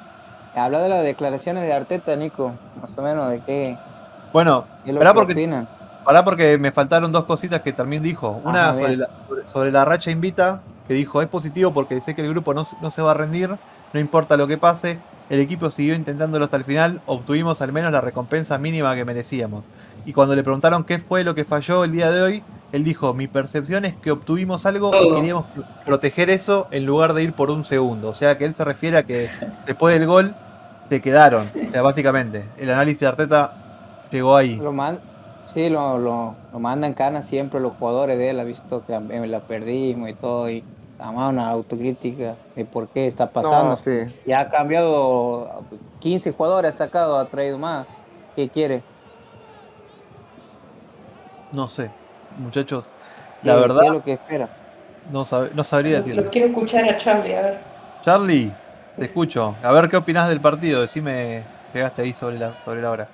[0.55, 2.53] Habla de las declaraciones de Arteta, Nico.
[2.81, 3.77] Más o menos de qué,
[4.31, 5.67] Bueno, qué porque- opinan.
[6.05, 8.39] pará porque me faltaron dos cositas que también dijo.
[8.45, 12.21] Una sobre la, sobre- sobre la racha invita, que dijo, es positivo porque sé que
[12.21, 13.49] el grupo no, se- no se va a rendir,
[13.93, 14.99] no importa lo que pase.
[15.29, 19.69] El equipo siguió intentándolo hasta el final, obtuvimos al menos la recompensa mínima que merecíamos.
[20.05, 22.43] Y cuando le preguntaron qué fue lo que falló el día de hoy,
[22.73, 25.15] él dijo, mi percepción es que obtuvimos algo y Todo.
[25.15, 28.09] queríamos pro- proteger eso en lugar de ir por un segundo.
[28.09, 29.29] O sea que él se refiere a que
[29.65, 30.35] después del gol
[30.89, 31.47] te quedaron.
[31.67, 34.57] O sea, básicamente, el análisis de Arteta llegó ahí.
[34.57, 34.73] Lo
[35.53, 38.39] sí, lo, lo, lo mandan canas siempre los jugadores de él.
[38.39, 40.49] Ha visto que eh, la perdimos y todo.
[40.49, 40.63] Y
[40.97, 43.75] además una autocrítica de por qué está pasando.
[43.75, 43.91] No, sí.
[44.25, 45.67] Ya ha cambiado
[45.99, 47.87] 15 jugadores, ha sacado, ha traído más.
[48.35, 48.81] ¿Qué quiere?
[51.51, 51.89] No sé,
[52.39, 52.85] muchachos,
[53.41, 54.49] ¿Qué- la ¿Qué es verdad lo que espera?
[55.11, 56.31] no, sab- no sabría Lo decirlo.
[56.31, 57.59] quiero escuchar a Charlie, a ver.
[58.03, 58.51] Charlie,
[58.97, 59.55] te escucho.
[59.63, 60.81] A ver qué opinás del partido.
[60.81, 63.07] Decime, llegaste ahí sobre la, sobre la hora.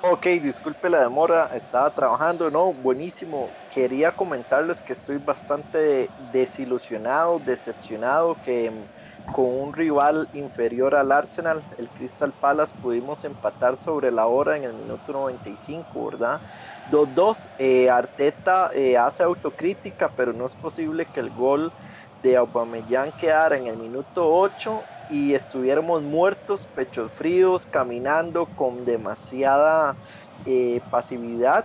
[0.00, 3.58] Ok, disculpe la demora, estaba trabajando, no, buenísimo.
[3.68, 8.86] Quería comentarles que estoy bastante desilusionado, decepcionado, que
[9.32, 14.62] con un rival inferior al Arsenal, el Crystal Palace, pudimos empatar sobre la hora en
[14.64, 16.42] el minuto 95, ¿verdad?
[16.84, 21.74] 2-2, eh, Arteta eh, hace autocrítica, pero no es posible que el gol
[22.22, 29.96] de Aubameyang quedara en el minuto 8 y estuviéramos muertos, pechos fríos, caminando con demasiada
[30.44, 31.64] eh, pasividad.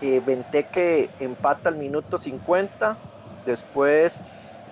[0.00, 2.98] Eh, Benteke empata al minuto 50,
[3.46, 4.20] después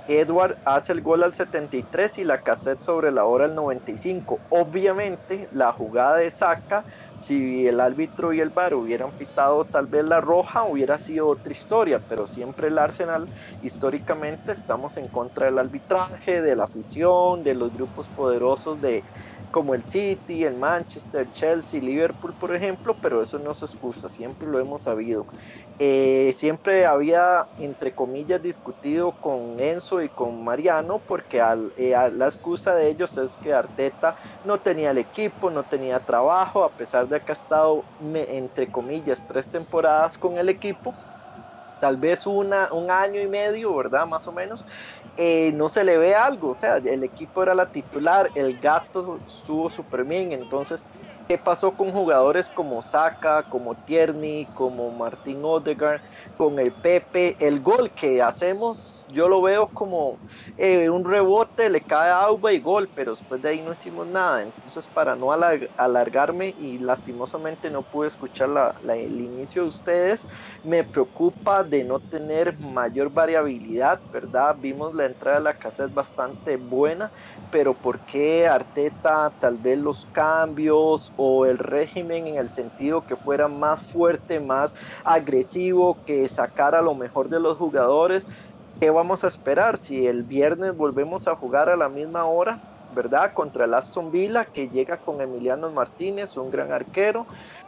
[0.08, 4.40] Edward hace el gol al 73 y la cassette sobre la hora al 95.
[4.50, 6.84] Obviamente la jugada de Saka,
[7.22, 11.52] si el árbitro y el VAR hubieran pitado tal vez la roja, hubiera sido otra
[11.52, 13.30] historia, pero siempre el Arsenal
[13.60, 19.06] históricamente estamos en contra del arbitraje, de la afición, de los grupos poderosos de
[19.52, 24.48] como el City, el Manchester, Chelsea, Liverpool, por ejemplo, pero eso no se excusa, siempre
[24.48, 25.28] lo hemos sabido.
[25.78, 31.40] Eh, siempre había, entre comillas, discutido con Enzo y con Mariano, porque
[31.76, 36.64] eh, la excusa de ellos es que Arteta no tenía el equipo, no tenía trabajo,
[36.64, 40.98] a pesar de que ha estado, entre comillas, tres temporadas con el equipo,
[41.78, 44.06] tal vez una, un año y medio, ¿verdad?
[44.06, 44.66] Más o menos,
[45.16, 49.22] eh, no se le ve algo, o sea, el equipo era la titular, el gato
[49.26, 50.86] estuvo súper bien, entonces,
[51.28, 56.00] ¿qué pasó con jugadores como Saka, como Tierney, como Martín Odegaard,
[56.36, 57.36] con el Pepe?
[57.44, 60.22] El gol que hacemos, yo lo veo como
[60.56, 64.42] eh, un rebote, le cae agua y gol, pero después de ahí no hicimos nada,
[64.42, 70.26] entonces para no alar- alargarme y lastimosamente no pude escuchar la- el inicio de ustedes,
[70.62, 74.56] me preocupa de no tener mayor variabilidad, ¿verdad?
[74.58, 77.12] Vimos la entrada de la casa es bastante buena,
[77.50, 83.14] pero ¿por qué Arteta tal vez los cambios o el régimen en el sentido que
[83.14, 88.26] fuera más fuerte, más agresivo, que sacara lo mejor de los jugadores?
[88.80, 92.58] ¿Qué vamos a esperar si el viernes volvemos a jugar a la misma hora?
[92.92, 93.34] ¿Verdad?
[93.34, 97.24] Contra el Aston Villa, que llega con Emiliano Martínez, un gran arquero,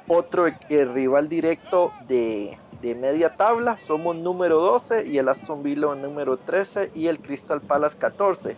[0.09, 5.95] otro eh, rival directo de, de media tabla, somos número 12 y el Aston Villa
[5.95, 8.57] número 13 y el Crystal Palace 14.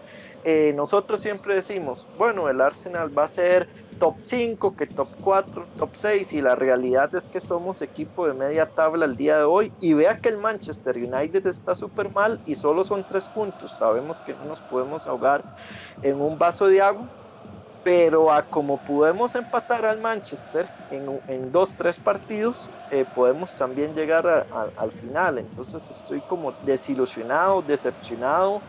[0.48, 5.66] Eh, nosotros siempre decimos, bueno, el Arsenal va a ser top 5, que top 4,
[5.76, 9.44] top 6 y la realidad es que somos equipo de media tabla el día de
[9.44, 13.72] hoy y vea que el Manchester United está súper mal y solo son tres puntos,
[13.72, 15.42] sabemos que no nos podemos ahogar
[16.02, 17.06] en un vaso de agua
[17.86, 23.94] pero a como podemos empatar al Manchester en, en dos, tres partidos, eh, podemos también
[23.94, 25.38] llegar al final.
[25.38, 28.60] Entonces estoy como desilusionado, decepcionado.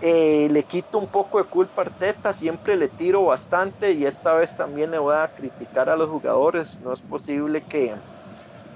[0.00, 4.34] Eh, le quito un poco de culpa a Arteta, siempre le tiro bastante y esta
[4.34, 6.80] vez también le voy a criticar a los jugadores.
[6.80, 7.96] No es posible que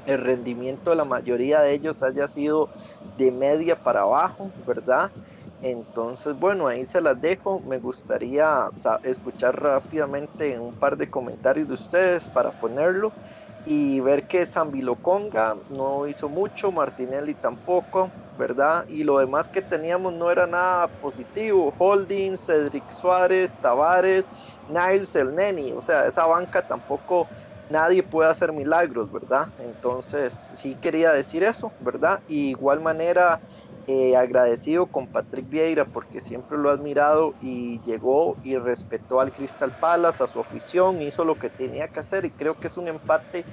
[0.05, 2.73] el rendimiento de la mayoría de ellos haya sido
[3.13, 5.13] de media para abajo, ¿verdad?
[5.61, 7.63] Entonces, bueno, ahí se las dejo.
[7.63, 8.71] Me gustaría
[9.03, 13.17] escuchar rápidamente un par de comentarios de ustedes para ponerlo
[13.65, 18.85] y ver que Zambiloconga no hizo mucho, Martinelli tampoco, ¿verdad?
[18.89, 21.75] Y lo demás que teníamos no era nada positivo.
[21.79, 24.31] Holding, Cedric Suárez, Tavares,
[24.67, 27.31] Niles el Neni, o sea, esa banca tampoco
[27.69, 29.49] nadie puede hacer milagros, ¿verdad?
[29.59, 32.23] Entonces, sí quería decir eso, ¿verdad?
[32.27, 33.43] Y igual manera,
[33.91, 39.33] eh, agradecido con Patrick Vieira porque siempre lo he admirado y llegó y respetó al
[39.33, 42.77] Crystal Palace, a su afición, hizo lo que tenía que hacer y creo que es
[42.77, 43.47] un empate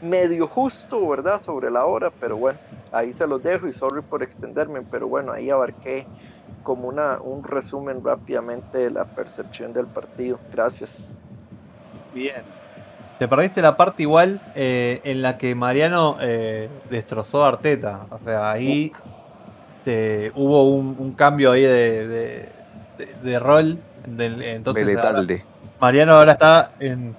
[0.00, 1.38] medio justo, ¿verdad?
[1.40, 2.60] Sobre la hora, pero bueno,
[2.92, 6.06] ahí se los dejo y sorry por extenderme, pero bueno, ahí abarqué
[6.62, 10.38] como una, un resumen rápidamente de la percepción del partido.
[10.52, 11.20] Gracias.
[12.14, 12.44] Bien.
[13.18, 18.06] Te perdiste la parte igual eh, en la que Mariano eh, destrozó a Arteta.
[18.10, 18.92] O sea, ahí
[19.86, 22.48] eh, hubo un, un cambio ahí de, de-
[22.98, 23.78] de- de rol.
[24.06, 25.24] del- entonces, ahora-.
[25.80, 27.14] Mariano ahora está en,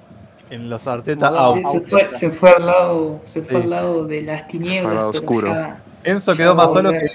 [0.50, 1.66] en los Arteta No, out.
[1.66, 3.64] Se, se fue, se fue al lado, se fue Sí.
[3.64, 5.48] al lado de las al tinieblas, pero oscuro.
[5.48, 7.10] ya- Enzo ya quedó más solo que,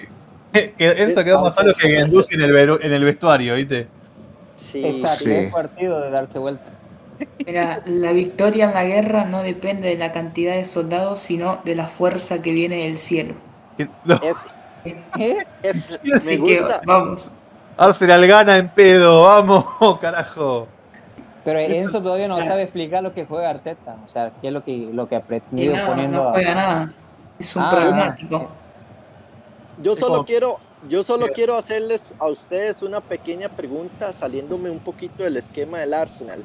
[0.53, 3.87] que- Enzo quedó más solo que Gendouzi en el, veru- en el vestuario, ¿viste?
[4.57, 5.25] Sí, Está sí.
[5.25, 6.71] tres partidos de darse vuelta.
[7.47, 11.75] Mira, la victoria en la guerra no depende de la cantidad de soldados, sino de
[11.77, 13.35] la fuerza que viene del cielo.
[14.05, 14.37] No, es,
[14.85, 15.37] ¿Eh?
[15.62, 17.27] es- me que vamos.
[17.77, 19.64] Arsenal gana en pedo, vamos,
[20.01, 20.69] carajo.
[21.45, 23.97] Pero Eso- Enzo todavía no sabe explicar lo que juega Arteta.
[24.05, 26.33] O sea, qué es lo que, lo que ha Y pretendido no, poniendo no a-
[26.33, 26.88] juega nada.
[27.38, 28.49] Es un Ah, pragmático.
[29.83, 30.59] Yo solo quiero,
[30.90, 35.95] yo solo quiero hacerles a ustedes una pequeña pregunta, saliéndome un poquito del esquema del
[35.95, 36.45] Arsenal.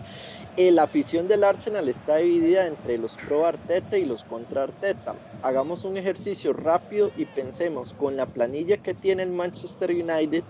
[0.57, 5.13] Eh, la afición del Arsenal está dividida entre los pro Arteta y los contra Arteta.
[5.43, 10.45] Hagamos un ejercicio rápido y pensemos con la planilla que tiene el Manchester United.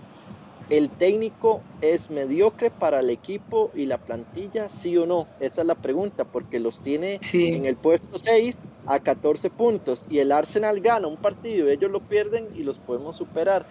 [0.70, 5.26] ¿El técnico es mediocre para el equipo y la plantilla, sí o no?
[5.40, 10.20] Esa es la pregunta, porque los tiene en el puesto 6 a 14 puntos y
[10.20, 13.66] el Arsenal gana un partido, ellos lo pierden y los podemos superar.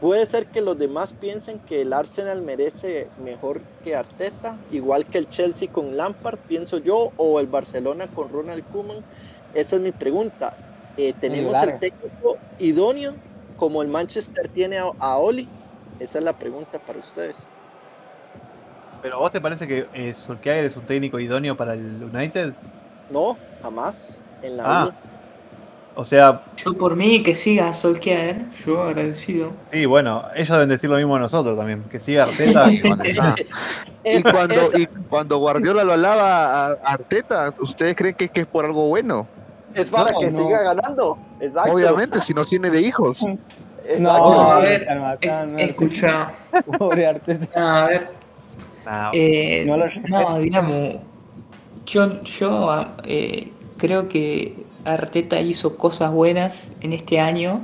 [0.00, 5.18] Puede ser que los demás piensen que el Arsenal merece mejor que Arteta, igual que
[5.18, 9.04] el Chelsea con Lampard, pienso yo, o el Barcelona con Ronald Koeman.
[9.54, 10.56] Esa es mi pregunta.
[10.96, 13.14] Eh, ¿Tenemos el técnico idóneo
[13.56, 15.48] como el Manchester tiene a, a Oli?
[16.00, 17.48] Esa es la pregunta para ustedes.
[19.02, 22.54] Pero ¿vos te parece que eh, Solskjaer es un técnico idóneo para el United?
[23.10, 24.84] No, jamás en la Ah.
[24.86, 24.96] vida.
[25.94, 29.52] O sea, yo por mí que siga Solskjaer, yo agradecido.
[29.70, 31.82] sí, bueno, ellos deben decir lo mismo de nosotros también.
[31.90, 32.70] Que siga Arteta.
[32.72, 33.34] Y esa-
[34.04, 38.64] Y cuando, y cuando Guardiola lo alaba a Arteta, ¿ustedes creen que, que es por
[38.64, 39.26] algo bueno?
[39.74, 40.38] es para No, que no.
[40.38, 41.18] siga ganando.
[41.40, 41.72] Exacto.
[41.72, 43.24] Obviamente, si no tiene de hijos.
[43.98, 44.10] No,
[44.52, 46.32] a ver, calma, Es- calma, Escucha,
[46.78, 47.82] Pobre Arteta.
[47.82, 48.08] a ver,
[49.12, 49.76] eh, No
[50.08, 50.96] no, digamos,
[51.86, 57.60] yo, yo eh, creo que Arteta hizo cosas buenas en este año,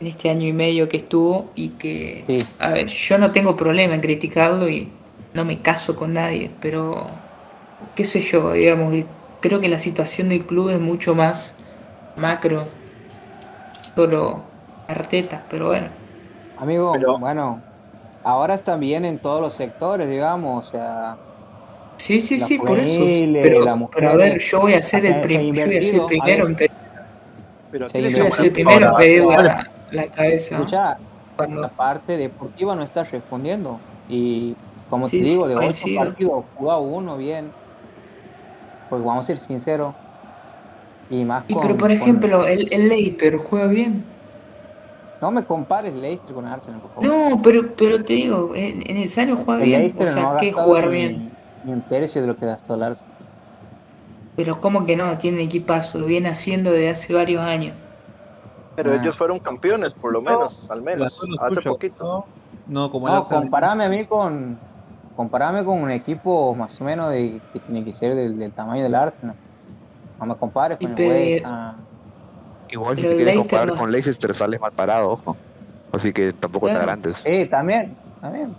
[0.00, 2.36] en este año y medio que estuvo y que, Sí.
[2.58, 4.88] a ver, yo no tengo problema en criticarlo y
[5.34, 7.06] no me caso con nadie, pero
[7.94, 8.94] qué sé yo, digamos,
[9.40, 11.54] creo que la situación del club es mucho más
[12.16, 12.56] macro,
[13.94, 14.40] solo
[14.88, 15.88] Arteta, pero bueno.
[16.58, 17.60] Amigo, Pero- bueno,
[18.24, 21.16] ahora están bien en todos los sectores, digamos, o sea,
[22.02, 23.06] Sí, sí, sí, por eso.
[23.40, 26.48] Pero, pero a ver, yo voy a ser el, prim- yo voy a ser primero
[26.48, 26.70] en, pe-
[27.70, 30.56] pero Sí, ¿qué le yo voy a ser primero en pedir la, la cabeza.
[30.56, 30.98] escucha,
[31.36, 33.78] Cuando, la parte deportiva no está respondiendo.
[34.08, 34.56] Y
[34.90, 36.04] como Sí, te sí, digo, de ocho coincido.
[36.04, 37.52] partidos jugado uno bien.
[38.90, 39.94] Porque vamos a ser sinceros.
[41.08, 44.02] Y más y con, pero por con- ejemplo, el, el Leicester juega bien.
[45.20, 47.04] No me compares Leicester con Arsenal, por favor.
[47.30, 49.94] No, pero, pero te digo, es es necesario jugar El bien.
[49.96, 51.32] O no sea, ha ¿qué gastado jugar ni- bien?
[51.64, 53.12] Ni un tercio de lo que gastó el Arsenal.
[54.36, 55.16] Pero ¿cómo que no?
[55.18, 57.74] Tiene equipazo, lo viene haciendo desde hace varios años.
[58.76, 58.98] Pero Ah.
[59.00, 62.26] ellos fueron campeones, por lo menos, al el menos, hace poquito.
[62.66, 64.58] No, no como el No, comparame a mí con.
[65.14, 68.82] Comparame con un equipo más o menos de, que tiene que ser del, del tamaño
[68.82, 69.36] del Arsenal.
[70.18, 71.76] No me compares con el pero- West Ham.
[72.70, 75.36] Igual si Pero te el quieres Leicester comparar no- con Leicester sales mal parado, ojo.
[75.92, 76.84] Así que tampoco te Claro.
[76.90, 77.18] agrandes.
[77.18, 78.54] Sí, también, también.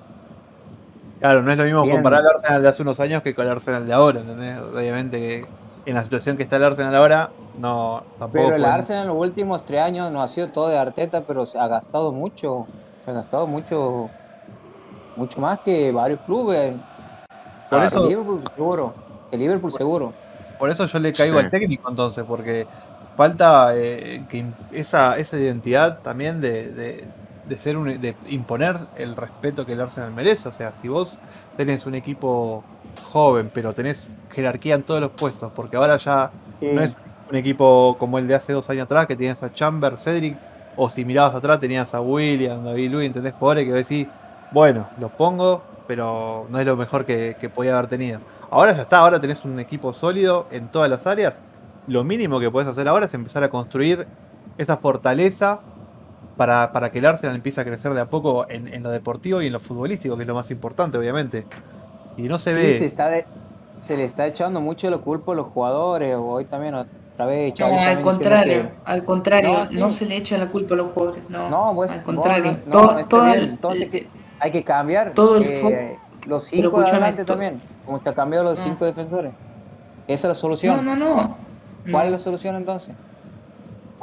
[1.24, 1.96] Claro, no es lo mismo Bien.
[1.96, 4.60] comparar al Arsenal de hace unos años que con el Arsenal de ahora, ¿entendés?
[4.60, 5.46] Obviamente que
[5.86, 8.44] en la situación que está el Arsenal ahora, no, tampoco.
[8.48, 11.46] Pero el Arsenal en los últimos tres años no ha sido todo de Arteta, pero
[11.46, 12.68] se ha gastado mucho.
[13.06, 14.10] Se ha gastado mucho,
[15.16, 16.74] mucho más que varios clubes.
[17.70, 18.94] Por El eso, Liverpool seguro.
[19.32, 20.14] El Liverpool seguro.
[20.60, 21.46] por eso yo le caigo Sí.
[21.46, 22.68] al técnico entonces, porque
[23.16, 24.44] falta eh, que
[24.74, 27.08] esa, esa identidad también de, de,
[27.48, 30.50] de ser un, de imponer el respeto que el Arsenal merece.
[30.50, 31.20] O sea, si vos
[31.58, 32.64] tenés un equipo
[33.12, 36.32] joven, pero tenés jerarquía en todos los puestos, porque ahora ya
[36.62, 36.96] no es
[37.30, 40.38] un equipo como el de hace dos años atrás, que tenías a Chamber, Cedric,
[40.76, 43.34] o si mirabas atrás tenías a William, David Luis, ¿entendés?
[43.34, 44.08] Jugadores que decís,
[44.52, 48.20] bueno, los pongo, pero no es lo mejor que, que podía haber tenido.
[48.50, 51.36] Ahora ya está, ahora tenés un equipo sólido en todas las áreas.
[51.88, 54.08] Lo mínimo que podés hacer ahora es empezar a construir
[54.58, 55.60] esa fortaleza
[56.38, 59.42] para, para que el Arsenal empiece a crecer de a poco en, en lo deportivo
[59.42, 61.46] y en lo futbolístico, que es lo más importante, obviamente.
[62.18, 62.78] Y no se Sí, ve.
[62.78, 63.26] se, está de-
[63.82, 66.16] se le está echando mucho la culpa a los jugadores.
[66.20, 67.54] Hoy también otra vez.
[67.60, 70.00] No, al contrario, que- al contrario, No, no, sí.
[70.00, 72.58] se le echa la culpa a los jugadores, no, No, pues, al no, contrario, no,
[72.66, 74.08] no, todo, está bien, el- entonces que-
[74.40, 75.12] Hay que cambiar.
[75.14, 77.62] Todo el eh, los cinco adelante también.
[77.86, 78.64] Como ha cambiado los No.
[78.66, 79.32] cinco defensores.
[80.08, 80.86] Esa es la no, solución.
[80.86, 81.38] no, no,
[81.90, 82.18] ¿Cuál es no.
[82.18, 82.94] la solución entonces?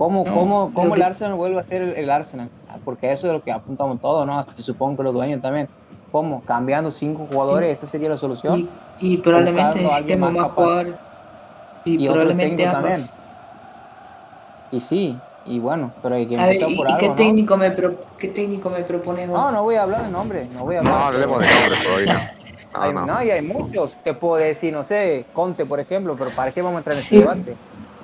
[0.00, 2.48] ¿Cómo, No, cómo, cómo el que- Arsenal vuelve a ser el, el Arsenal?
[2.70, 4.38] Ah, Porque eso es lo que apuntamos todos, ¿no?
[4.38, 5.68] Hasta supongo que los dueños también.
[6.10, 6.40] ¿Cómo?
[6.46, 8.60] Cambiando cinco jugadores, esta sería la solución.
[8.60, 10.94] Y, y probablemente Buscando a alguien necesitemos más jugadores.
[11.84, 12.82] Y, Y probablemente ambos.
[12.82, 13.06] también.
[14.72, 17.08] Y sí, y bueno, pero hay que A ver, empezar ¿y, por y algo, qué
[17.08, 17.14] ¿no?
[17.16, 19.38] técnico me pro- qué técnico me propones vos?
[19.38, 20.94] No, no voy a hablar de nombre, no voy a hablar.
[20.94, 22.32] No, hablemos de nombres todavía.
[22.72, 23.22] Hay- No, no, no.
[23.22, 23.96] y hay muchos.
[24.02, 27.00] Te puedo decir, no sé, Conte, por ejemplo, pero ¿para qué vamos a entrar en
[27.00, 27.18] ese Sí.
[27.18, 27.54] debate?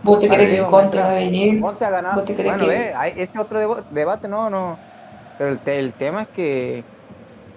[0.07, 1.33] ¿Vos te ¿Para crees que a Contra va a entrar?
[1.33, 1.61] venir?
[1.61, 2.15] Conte ha ganado.
[2.17, 4.79] ¿Vos te crees bueno, que- ve, hay este otro debo- debate, no, no.
[5.39, 6.85] Pero el, te- el tema es que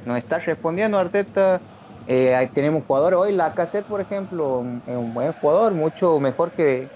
[0.06, 1.62] nos está respondiendo Arteta.
[2.08, 6.88] Eh, ahí tenemos jugadores hoy, Lacazette, por ejemplo, es un buen jugador, mucho mejor que,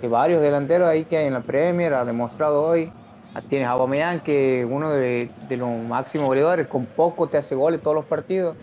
[0.00, 2.92] que varios delanteros ahí que hay en la Premier, ha demostrado hoy.
[3.34, 7.54] Ah, Tienes a Aubameyang, que uno de, de los máximos goleadores, con poco te hace
[7.54, 8.54] goles todos los partidos.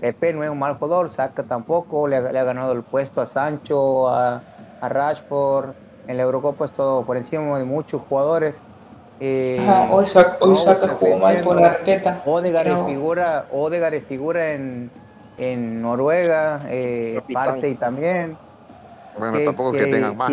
[0.00, 3.22] Pepe no es un mal jugador, Saka tampoco, le ha, le ha ganado el puesto
[3.22, 4.42] a Sancho, a,
[4.80, 5.70] a Rashford.
[6.06, 8.62] En la Eurocopa es todo por encima de muchos jugadores.
[9.20, 11.62] Eh, Ajá, hoy, Sa- hoy Rose Saka jugó mal por.
[11.62, 12.22] Arteta.
[12.24, 12.86] Odegaard es No.
[12.86, 14.90] figura, Odegaard es figura en,
[15.36, 17.20] en Noruega, eh.
[17.32, 18.38] Partey también.
[19.18, 20.30] Bueno, tampoco es que tengan más.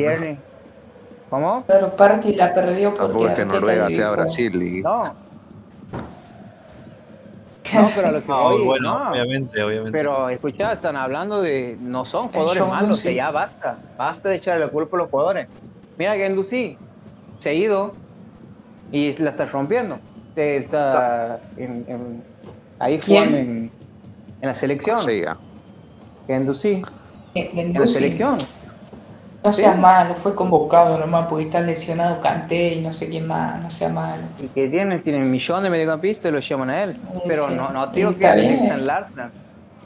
[1.29, 1.63] ¿Cómo?
[1.65, 4.61] Pero Party la perdió porque Tampoco es que Noruega sea Brasil.
[4.61, 4.81] Y...
[4.83, 5.24] No.
[7.75, 9.11] No, pero a lo que No, voy, bueno, no.
[9.11, 9.91] obviamente, obviamente.
[9.97, 11.77] Pero escucha, están hablando de.
[11.79, 13.09] No son jugadores malos, Lucy.
[13.09, 13.77] que ya basta.
[13.97, 15.47] Basta de echarle la culpa a los jugadores.
[15.97, 16.77] Mira que en Lucy
[17.39, 17.93] se ha ido
[18.91, 19.99] y la está rompiendo.
[20.35, 22.23] Eh, Está en- en-
[22.79, 23.71] ahí jugando en,
[24.41, 24.97] en la selección.
[24.99, 25.37] Sí, ya.
[26.27, 26.81] En Lucy,
[27.35, 28.37] En, la selección.
[29.45, 29.61] No Sí.
[29.61, 33.69] seas malo, fue convocado nomás porque está lesionado Kanté y no sé quién más, no
[33.69, 34.23] sea malo.
[34.39, 36.97] Y que tienen, tienen millones de mediocampistas y lo llaman a él.
[37.27, 39.31] Pero Sí, no, no digo que en el Arsenal.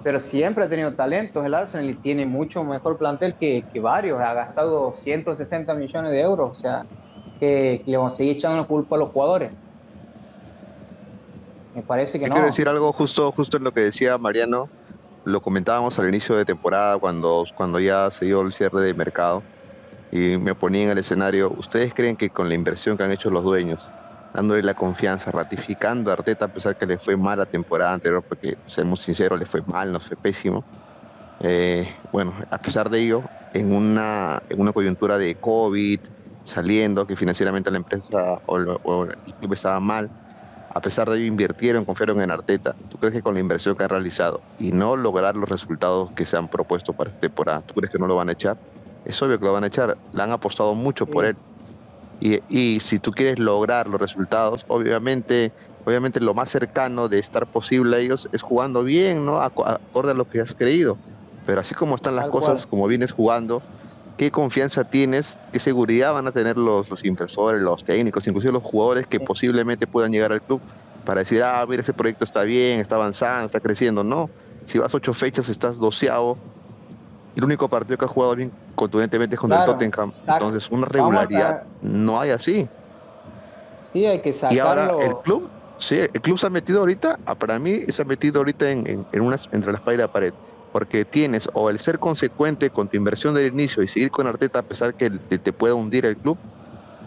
[0.01, 4.19] Pero siempre ha tenido talentos el Arsenal y tiene mucho mejor plantel que, que varios.
[4.21, 6.51] Ha gastado 160 millones de euros.
[6.51, 6.85] O sea,
[7.41, 9.51] que, que le vamos a seguir echando la culpa a los jugadores.
[11.75, 12.35] Me parece que Yo no.
[12.35, 14.69] quiero decir algo justo, justo en lo que decía Mariano.
[15.29, 19.45] Lo comentábamos al inicio de temporada cuando, cuando ya se dio el cierre de mercado
[20.11, 21.51] y me ponía en el escenario.
[21.55, 23.93] ¿Ustedes creen que con la inversión que han hecho los dueños,
[24.33, 28.23] dándole la confianza, ratificando a Arteta a pesar que le fue mal la temporada anterior,
[28.27, 30.65] porque seamos sinceros, le fue mal, no fue pésimo?
[31.39, 35.99] eh, bueno, a pesar de ello, en una, en una coyuntura de COVID,
[36.43, 40.11] saliendo, que financieramente la empresa o, el- o el club estaba mal,
[40.73, 42.75] a pesar de ello invirtieron, confiaron en Arteta.
[42.89, 46.25] ¿Tú crees que con la inversión que han realizado y no lograr los resultados que
[46.25, 48.57] se han propuesto para esta temporada, ¿tú crees que no lo van a echar?
[49.03, 49.97] Es obvio que lo van a echar.
[50.11, 51.39] Le han apostado mucho por él.
[52.19, 55.53] Y, y si tú quieres lograr los resultados, obviamente,
[55.85, 59.41] obviamente lo más cercano de estar posible a ellos es jugando bien, ¿no?
[59.41, 61.01] Aco- Acorde a lo que has creído.
[61.45, 62.69] Pero así como están las cosas, cual.
[62.69, 63.65] como vienes jugando,
[64.19, 65.39] ¿qué confianza tienes?
[65.53, 69.87] ¿Qué seguridad van a tener los, los inversores, los técnicos, inclusive los jugadores que posiblemente
[69.87, 70.59] puedan llegar al club
[71.05, 74.03] para decir, ah, mira, ese proyecto está bien, está avanzando, está creciendo?
[74.03, 74.29] No.
[74.65, 76.37] Si vas ocho fechas, estás doceavo.
[77.33, 80.11] Y el único partido que has jugado bien contundentemente es contra Claro, el Tottenham.
[80.27, 82.67] Entonces, una regularidad no hay así.
[83.93, 84.63] Sí, hay que Y sacarlo.
[84.91, 88.05] ahora el club, sí, el club se ha metido ahorita, ah, para mí se ha
[88.05, 90.33] metido ahorita en, en, en unas, entre la espalda y la pared.
[90.71, 94.59] Porque tienes o el ser consecuente con tu inversión del inicio y seguir con Arteta
[94.59, 96.39] a pesar que te, te pueda hundir el club,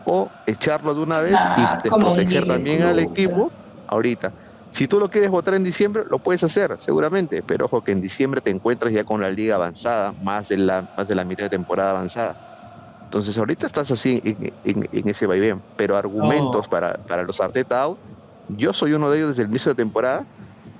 [0.04, 3.54] o echarlo de una vez Nah, y ¿cómo proteger también al equipo
[3.86, 4.34] ahorita.
[4.70, 8.00] Si tú lo quieres votar en diciembre, lo puedes hacer, seguramente, pero ojo que en
[8.00, 11.44] diciembre te encuentras ya con la liga avanzada, más de la, más de la mitad
[11.44, 12.36] de temporada avanzada.
[13.04, 17.82] Entonces ahorita estás así en, en- en ese vaivén, pero argumentos para, para los Arteta
[17.82, 18.00] out,
[18.46, 20.24] yo soy uno de ellos desde el inicio de temporada.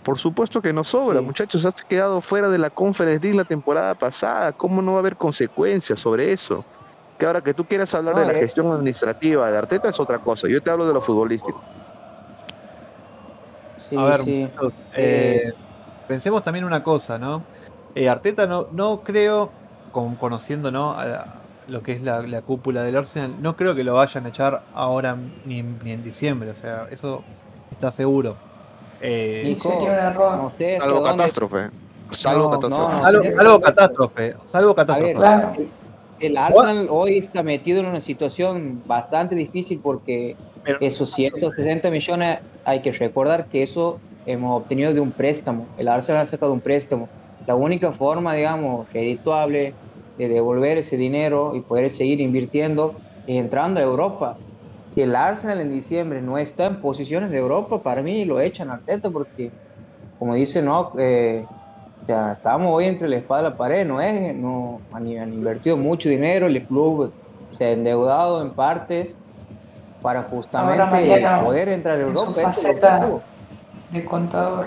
[0.02, 1.24] Por supuesto que no sobra, Sí.
[1.24, 5.00] muchachos, has quedado fuera de la Conference League la temporada pasada, ¿cómo no va a
[5.00, 6.64] haber consecuencias sobre eso?
[7.18, 8.40] Que ahora que tú quieras hablar de la eh.
[8.40, 11.60] gestión administrativa de Arteta es otra cosa, yo te hablo de lo futbolístico.
[13.88, 14.42] Sí, A ver, sí.
[14.42, 15.52] muchachos, eh,
[16.08, 17.42] pensemos también una cosa, ¿no?
[17.94, 19.52] Eh, Arteta no, no creo,
[19.92, 20.98] con- conociendo ¿no?
[20.98, 21.34] a la-
[21.68, 24.62] lo que es la, la cúpula del Arsenal, no creo que lo vayan a echar
[24.74, 27.22] ahora ni en diciembre, o sea, eso
[27.70, 28.36] está seguro.
[29.02, 30.34] Eh, Nico, sería un error.
[30.34, 31.70] ¿a ustedes Salvo catástrofe,
[32.12, 32.94] salvo No, catástrofe.
[32.96, 35.06] no, salvo, salvo catástrofe, salvo catástrofe.
[35.12, 35.52] ver, Claro.
[36.20, 42.38] El Arsenal hoy está metido en una situación bastante difícil porque Pero- esos 160 millones
[42.64, 45.66] hay que recordar que eso hemos obtenido de un préstamo.
[45.78, 47.08] El Arsenal ha sacado un préstamo.
[47.44, 49.74] La única forma, digamos, redituable
[50.16, 52.94] de devolver ese dinero y poder seguir invirtiendo
[53.26, 54.36] es entrando a Europa.
[54.94, 58.70] Si el Arsenal en diciembre no está en posiciones de Europa, para mí lo echan
[58.70, 59.50] al teto porque,
[60.18, 61.46] como dice, no, eh,
[62.02, 65.32] o sea, estamos hoy entre la espada y la pared, no es, no han, han
[65.32, 67.12] invertido mucho dinero, el club
[67.48, 69.16] se ha endeudado en partes
[70.02, 70.82] para justamente
[71.44, 72.32] poder entrar a en Europa.
[72.36, 73.20] el faceta-.
[73.90, 74.66] De contador.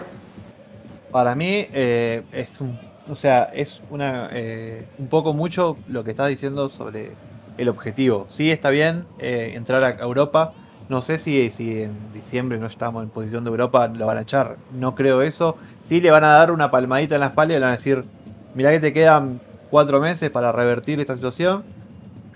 [1.11, 6.11] Para mí eh, es un, o sea, es una eh, un poco mucho lo que
[6.11, 7.11] estás diciendo sobre
[7.57, 8.27] el objetivo.
[8.29, 10.53] Sí está bien eh, entrar a Europa.
[10.89, 14.21] No sé si, si en diciembre no estamos en posición de Europa, lo van a
[14.21, 14.57] echar.
[14.71, 15.57] No creo eso.
[15.83, 18.05] Sí le van a dar una palmadita en la espalda y le van a decir,
[18.53, 19.41] mirá que te quedan
[19.71, 21.63] cuatro meses para revertir esta situación.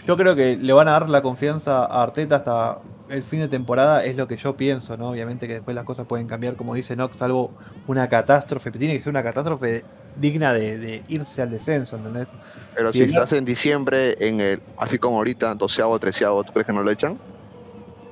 [0.08, 3.48] Yo creo que le van a dar la confianza a Arteta hasta el fin de
[3.48, 5.10] temporada, es lo que yo pienso, ¿no?
[5.10, 7.52] Obviamente que después las cosas pueden cambiar, como dice Nox, salvo
[7.88, 8.72] una catástrofe.
[8.72, 9.84] Tiene que ser una catástrofe
[10.16, 12.30] digna de, de irse al descenso, ¿entendés?
[12.76, 16.74] Pero si estás en diciembre, en el, así como ahorita, doceavo, treceavo, ¿tú crees que
[16.74, 17.18] no lo echan?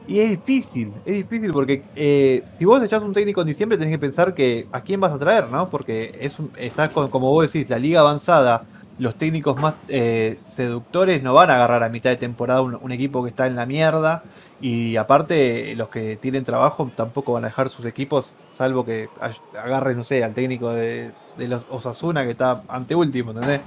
[0.07, 3.93] Y es difícil, es difícil porque eh, si vos echás un técnico en diciembre tenés
[3.93, 5.69] que pensar que a quién vas a traer, ¿no?
[5.69, 8.63] Porque es un, está con, como vos decís, la liga avanzada,
[8.99, 12.91] los técnicos más eh, seductores no van a agarrar a mitad de temporada un, un
[12.91, 14.23] equipo que está en la mierda
[14.59, 19.09] y aparte los que tienen trabajo tampoco van a dejar sus equipos, salvo que
[19.55, 23.61] agarren, no sé, al técnico de, de los Osasuna que está anteúltimo, ¿entendés?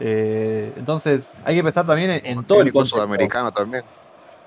[0.00, 2.96] Eh, entonces hay que pensar también en, en todo el Técnico contexto.
[2.96, 3.84] sudamericano también.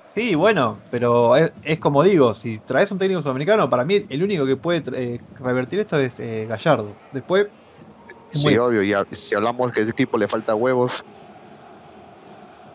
[0.10, 4.24] Sí, bueno, pero es, es como digo, si traes un técnico sudamericano, para mí el
[4.24, 6.98] único que puede eh, revertir esto es eh, Gallardo.
[7.12, 7.48] Después,
[8.32, 11.02] es Sí, muy- obvio, y a- si hablamos que a ese equipo le falta huevos,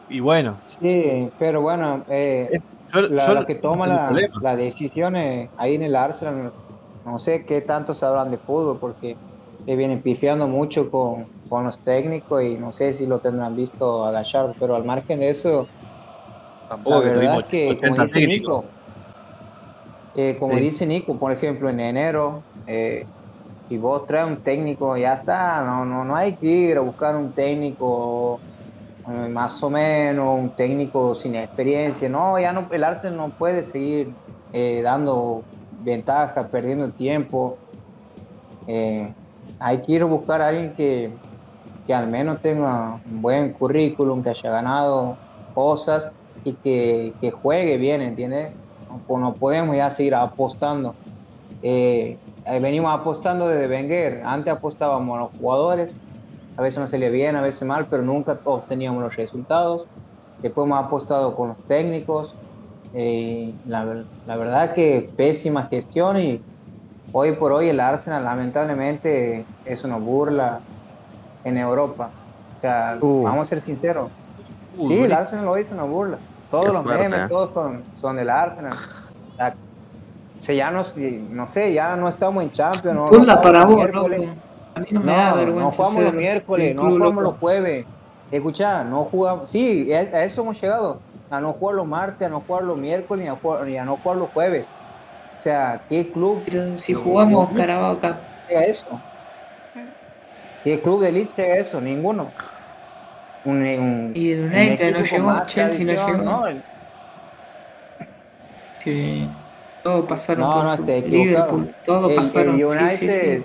[0.08, 4.20] y bueno, Sí, pero bueno, eh, Es- yo, la, yo la que toma no tengo
[4.20, 6.52] la- las decisiones ahí en el Arsenal,
[7.04, 9.18] no sé qué tanto sabrán de fútbol porque
[9.64, 14.04] le vienen pifiando mucho con, con los técnicos y no sé si lo tendrán visto
[14.04, 15.68] a Gallardo, pero al margen de eso,
[16.68, 18.26] tampoco la que verdad es que, 80 como dice.
[18.26, 18.70] Nico,
[20.14, 20.60] eh, como Sí.
[20.62, 23.06] dice Nico, por ejemplo, en enero, eh,
[23.72, 27.16] si vos traes un técnico, ya está, no, no, no hay que ir a buscar
[27.16, 28.38] un técnico
[29.08, 33.62] eh, más o menos, un técnico sin experiencia, no, ya no, el Arsenal no puede
[33.62, 34.12] seguir
[34.52, 35.42] eh, dando
[35.82, 37.56] ventaja, perdiendo tiempo.
[38.66, 39.10] Eh,
[39.58, 41.10] hay que ir a buscar a alguien que,
[41.86, 45.16] que al menos tenga un buen currículum, que haya ganado
[45.54, 46.10] cosas
[46.44, 48.52] y que, que juegue bien, ¿entiendes?
[49.08, 50.94] No, no podemos ya seguir apostando.
[52.46, 54.22] Eh, venimos apostando desde Wenger.
[54.24, 55.96] Antes apostábamos a los jugadores.
[56.56, 59.86] A veces nos salía bien, a veces mal, pero nunca obteníamos los resultados.
[60.42, 62.34] Después hemos apostado con los técnicos.
[62.94, 66.42] Eh, la, la verdad que pésima gestión y
[67.12, 70.60] hoy por hoy el Arsenal lamentablemente es una burla
[71.44, 72.10] en Europa.
[72.58, 73.22] O sea, Uh.
[73.22, 74.10] vamos a ser sinceros.
[74.78, 75.12] Uh, Sí, el.
[75.12, 76.18] Arsenal hoy es una burla.
[76.50, 77.28] Todos los fuerte, memes, ¿eh?
[77.30, 78.74] todos son, son del Arsenal.
[79.36, 79.54] Sea,
[80.42, 80.84] se ya no,
[81.30, 82.96] no sé, ya no estamos en Champions.
[82.96, 84.20] No, Burla no para jugamos vos, miércoles.
[84.20, 84.32] loco.
[84.74, 85.64] A mí no me da vergüenza.
[85.64, 87.20] no jugamos los miércoles, no jugamos loco.
[87.20, 87.86] los jueves.
[88.32, 89.50] Escuchá, no jugamos.
[89.50, 90.98] Sí, a, eso hemos llegado.
[91.30, 93.84] A no jugar los martes, a no jugar los miércoles, ni a, jugar- ni a
[93.84, 94.66] no jugar los jueves.
[95.36, 98.16] O sea, ¿qué club Pero si jugamos Carabao Cup.
[98.48, 98.86] eso?
[100.64, 101.80] ¿Qué club de elite a eso?
[101.80, 102.30] Ninguno.
[103.44, 106.22] Un, un- Y el un United no llegó, Chelsea no llegó.
[106.22, 106.46] ¿no?
[106.48, 106.62] El-
[108.78, 109.28] Sí.
[109.82, 111.00] Todos pasaron No, por no, su te.
[111.02, 111.74] Liverpool.
[111.84, 112.54] Todos el, pasaron.
[112.60, 113.44] el sí, United, sí,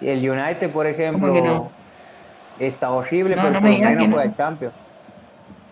[0.00, 0.08] sí.
[0.08, 1.70] el United, por ejemplo, que no?
[2.58, 3.78] está horrible, No, pero no por me
[4.08, 4.14] no.
[4.16, 4.74] juega Champions.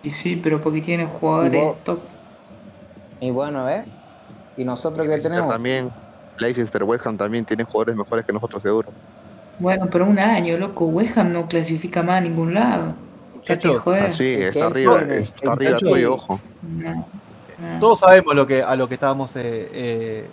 [0.03, 1.99] Y sí, pero porque tiene jugadores vos- top.
[3.21, 3.85] Y bueno, ¿eh?
[4.57, 5.53] Y nosotros que Leicester tenemos.
[5.53, 5.91] también,
[6.39, 8.89] Leicester, West Ham también tienen jugadores mejores que nosotros, seguro.
[9.59, 10.87] Bueno, pero un año, loco.
[10.87, 12.95] West Ham no clasifica más a ningún lado.
[13.47, 13.83] Ya te Muchachos.
[13.87, 16.39] Ah, sí, está arriba, está arriba tuyo, ojo.
[16.63, 17.07] No.
[17.81, 20.29] Todos sabemos a lo que estábamos eh,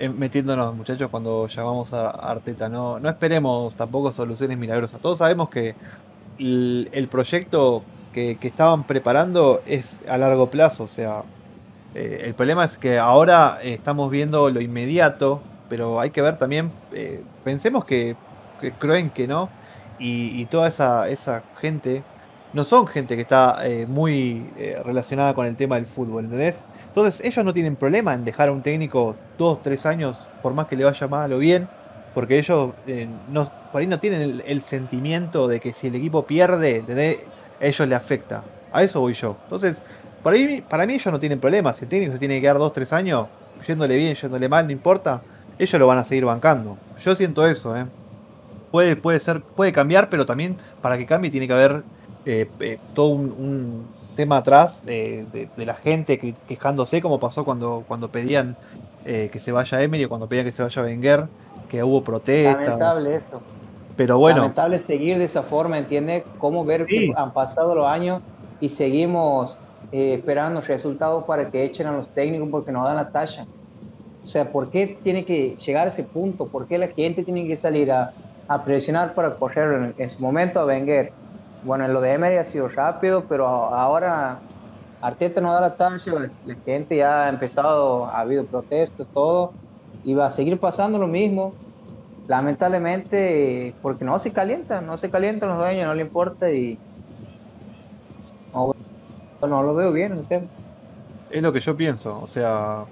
[0.00, 2.68] eh, metiéndonos, muchachos, cuando llamamos a Arteta.
[2.68, 5.00] No, esperemos tampoco soluciones milagrosas.
[5.00, 5.74] Todos sabemos que
[6.38, 10.84] el, proyecto que, estaban preparando es a largo plazo.
[10.84, 11.22] O sea,
[11.94, 16.72] eh, el problema es que ahora estamos viendo lo inmediato, pero hay que ver también,
[17.44, 18.16] pensemos que,
[18.60, 19.48] que creen que no,
[19.98, 22.02] y, y toda esa, esa gente
[22.52, 26.58] no son gente que está eh, muy eh, relacionada con el tema del fútbol, ¿entendés?
[26.86, 30.66] Entonces ellos no tienen problema en dejar a un técnico dos, tres años, por más
[30.66, 31.68] que le vaya mal o bien,
[32.14, 36.26] porque ellos eh, no, por ahí no tienen el, sentimiento de que si el equipo
[36.26, 37.20] pierde, ¿entendés?
[37.60, 38.44] ellos le afecta.
[38.72, 39.36] A eso voy yo.
[39.44, 39.78] Entonces,
[40.22, 41.72] por ahí, para mí ellos no tienen problema.
[41.72, 43.28] Si el técnico se tiene que quedar dos, tres años,
[43.66, 45.22] yéndole bien, yéndole mal, no importa,
[45.58, 46.76] ellos lo van a seguir bancando.
[47.02, 47.86] Yo siento eso, ¿eh?
[48.70, 51.84] Puede, puede ser, puede cambiar, pero también para que cambie tiene que haber
[52.26, 55.24] eh, eh, todo un, un tema atrás de,
[55.56, 58.56] de la gente que- quejándose, como pasó cuando, cuando pedían
[59.04, 61.26] eh, que se vaya Emery o cuando pedían que se vaya Wenger,
[61.68, 62.62] que hubo protestas.
[62.66, 63.40] Lamentable esto.
[63.96, 66.24] Pero bueno, Lamentable seguir de esa forma, ¿entiendes?
[66.38, 67.08] Cómo ver Sí.
[67.08, 68.20] que han pasado los años
[68.60, 69.58] y seguimos
[69.90, 73.46] eh, esperando resultados para que echen a los técnicos porque nos dan la talla.
[74.24, 76.46] O sea, ¿por qué tiene que llegar a ese punto?
[76.46, 78.12] ¿Por qué la gente tiene que salir a,
[78.48, 81.12] a presionar para correr en, en su momento a Wenger?
[81.64, 84.40] Bueno, en lo de Emery ha sido rápido, pero ahora
[85.00, 89.52] Arteta no da la talla, la, gente ya ha empezado, ha habido protestas, todo,
[90.04, 91.54] y va a seguir pasando lo mismo
[92.28, 96.78] lamentablemente, porque no se calientan, no se calientan los dueños, no le importa y
[99.40, 100.46] no, lo veo bien el tema.
[101.30, 102.20] es lo que yo pienso.
[102.20, 102.84] O sea,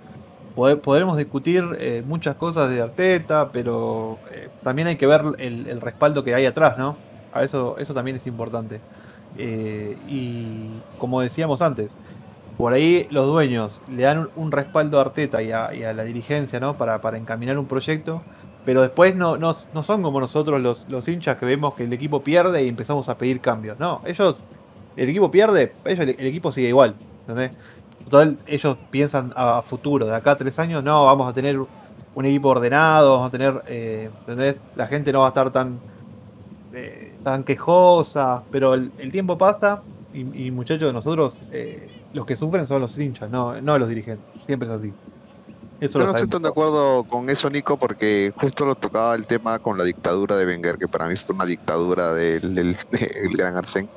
[0.56, 5.80] pode- podremos discutir eh, muchas cosas de Arteta, pero eh, también hay que ver el
[5.80, 7.09] respaldo que hay atrás, ¿no?
[7.32, 8.80] A eso, eso también es importante.
[9.38, 10.68] Eh, y
[10.98, 11.92] como decíamos antes,
[12.56, 16.76] por ahí los dueños le dan un, respaldo a Arteta y a, la dirigencia, ¿no?
[16.76, 18.22] Para, para encaminar un proyecto.
[18.64, 21.92] Pero después no, no, no son como nosotros los, los hinchas que vemos que el
[21.92, 23.78] equipo pierde y empezamos a pedir cambios.
[23.78, 24.36] No, ellos,
[24.96, 26.94] el equipo pierde, ellos, el, equipo sigue igual.
[27.22, 27.52] ¿entendés?
[28.04, 31.58] Total, ellos piensan a, a futuro, de acá a tres años, no, vamos a tener
[32.14, 34.60] un equipo ordenado, vamos a tener, eh, ¿entendés?
[34.76, 35.80] La gente no va a estar tan,
[36.72, 42.36] eh, tan quejosa, pero el, el tiempo pasa y, y, muchachos, nosotros eh, los que
[42.36, 44.92] sufren son los hinchas, no, no los dirigentes, siempre es así.
[45.80, 49.26] Eso Yo no estoy tan de acuerdo con eso, Nico, porque justo lo tocaba el
[49.26, 53.36] tema con la dictadura de Wenger, que para mí fue una dictadura del, del- del
[53.36, 53.88] gran Arsén,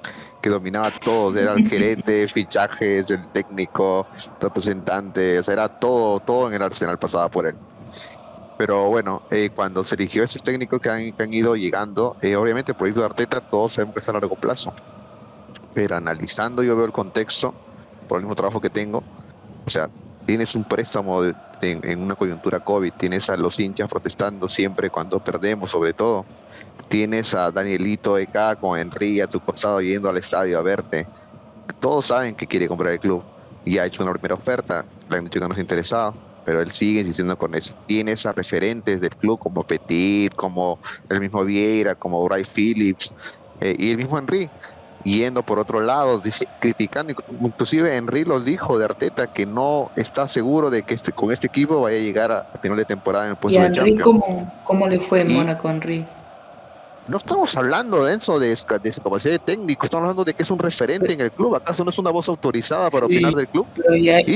[0.42, 4.08] que dominaba todo, era el gerente, fichajes, el técnico,
[4.40, 7.56] representante, o sea, era todo, todo en el Arsenal pasaba por él.
[8.58, 12.36] Pero bueno, eh, cuando se eligió esos técnicos que han, que han ido llegando, eh,
[12.36, 14.74] obviamente el proyecto de Arteta todos sabemos que es a largo plazo.
[15.74, 17.54] Pero analizando yo veo el contexto,
[18.08, 19.04] por el mismo trabajo que tengo,
[19.66, 19.89] o sea,
[20.26, 21.24] tienes un préstamo
[21.62, 26.26] en, una coyuntura COVID, tienes a los hinchas protestando siempre cuando perdemos, sobre todo.
[26.89, 31.08] Tienes a Danielito EK con Henry a tu costado yendo al estadio a verte.
[31.80, 33.24] Todos saben que quiere comprar el club
[33.66, 34.86] y ha hecho una primera oferta.
[35.10, 36.14] Le han dicho que no se interesado,
[36.46, 37.74] pero él sigue insistiendo con eso.
[37.88, 40.80] Tienes a referentes del club como Petit, como
[41.10, 43.14] el mismo Vieira, como Bray Phillips
[43.62, 44.50] eh, y el mismo Henry
[45.06, 50.30] yendo por otro lado, dice- criticando, inclusive Henry lo dijo de Arteta que no está
[50.30, 53.26] seguro de que este, con este equipo vaya a llegar a, a final de temporada
[53.26, 54.04] en el ¿Y puesto a de Henry Champions.
[54.04, 56.06] cómo, cómo le fue en Y- Mónaco, Henry?
[57.06, 60.49] No estamos hablando de eso, de, de capacidad de técnico, estamos hablando de que es
[60.51, 61.54] un referente en el club.
[61.56, 63.16] ¿Acaso no es una voz autorizada para Sí.
[63.18, 63.66] opinar del club?
[63.76, 63.93] Pero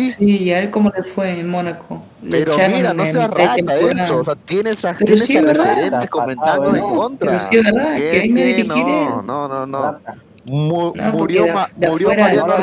[0.09, 2.03] sí, ¿y a él cómo le fue en Mónaco?
[2.21, 4.17] Le Pero mira, no seas rata eso.
[4.17, 7.29] O sea, tienes a, tienes sí a referentes comentando pasado, en contra.
[7.31, 8.53] Pero sí es verdad, ¿Qué- que venga a qué?
[8.53, 9.97] dirigir no, no, no, no.
[10.43, 12.53] Mu- murió, de Ma- af- de murió Mariano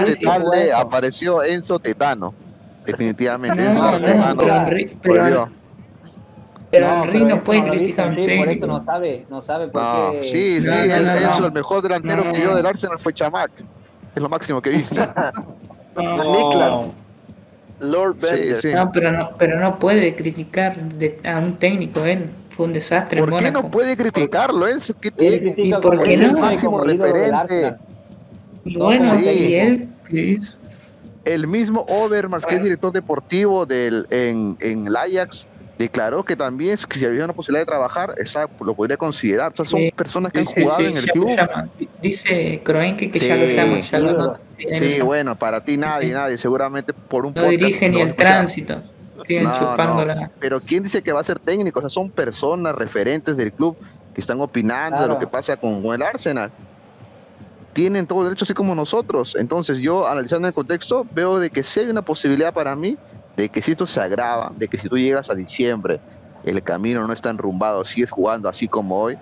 [0.48, 0.76] Bueno.
[0.76, 2.34] apareció Enzo Tetano.
[2.84, 4.42] Definitivamente, No, Enzo no, Tetano
[5.02, 5.48] pero.
[6.74, 8.66] Pero No, Henry no puede criticar a Por eso técnico.
[8.66, 10.22] no sabe, no sabe por No, qué.
[10.24, 12.56] sí, sí, No, no, el- Enzo, el mejor delantero No, que vio no.
[12.56, 13.50] del Arsenal fue Chamac.
[14.14, 15.00] Es lo máximo que viste.
[15.96, 16.96] No, Niklas.
[17.80, 18.56] Lord Sí, Bender.
[18.56, 18.72] sí.
[18.74, 22.30] no, pero no, pero no puede criticar de- a un técnico él.
[22.50, 24.94] Fue un desastre ¿Por qué no puede criticarlo, Enzo?
[25.02, 26.28] ¿Y por qué el no?
[26.34, 27.74] como Máximo referente.
[28.64, 29.24] Y bueno, Sí.
[29.28, 30.56] y él, ¿qué hizo?
[31.24, 35.46] El mismo Overmars, que es director deportivo del, en, en el Ajax,
[35.78, 39.52] declaró que también si había una posibilidad de trabajar, esa lo podría considerar.
[39.52, 41.28] O sea, son Sí, personas que han Dice, jugado sí, en el club.
[41.28, 41.68] llama.
[42.00, 44.34] Dice Kroenke que ya lo llama, ya lo.
[44.72, 48.82] Sí, bueno, para ti nadie, nadie, seguramente por un No podcast dirige ni el tránsito.
[49.26, 50.30] Siguen No, chupándola.
[50.38, 51.78] Pero ¿quién dice que va a ser técnico?
[51.78, 53.76] O sea, son personas referentes del club
[54.14, 56.50] que están opinando de lo que pasa con, con el Arsenal.
[57.72, 59.34] Tienen todo el derecho así como nosotros.
[59.38, 62.96] Entonces yo, analizando el contexto, veo de que sí hay una posibilidad para mí
[63.36, 66.00] de que si esto se agrava, de que si tú llegas a diciembre,
[66.44, 69.16] el camino no está enrumbado, sigues jugando así como hoy,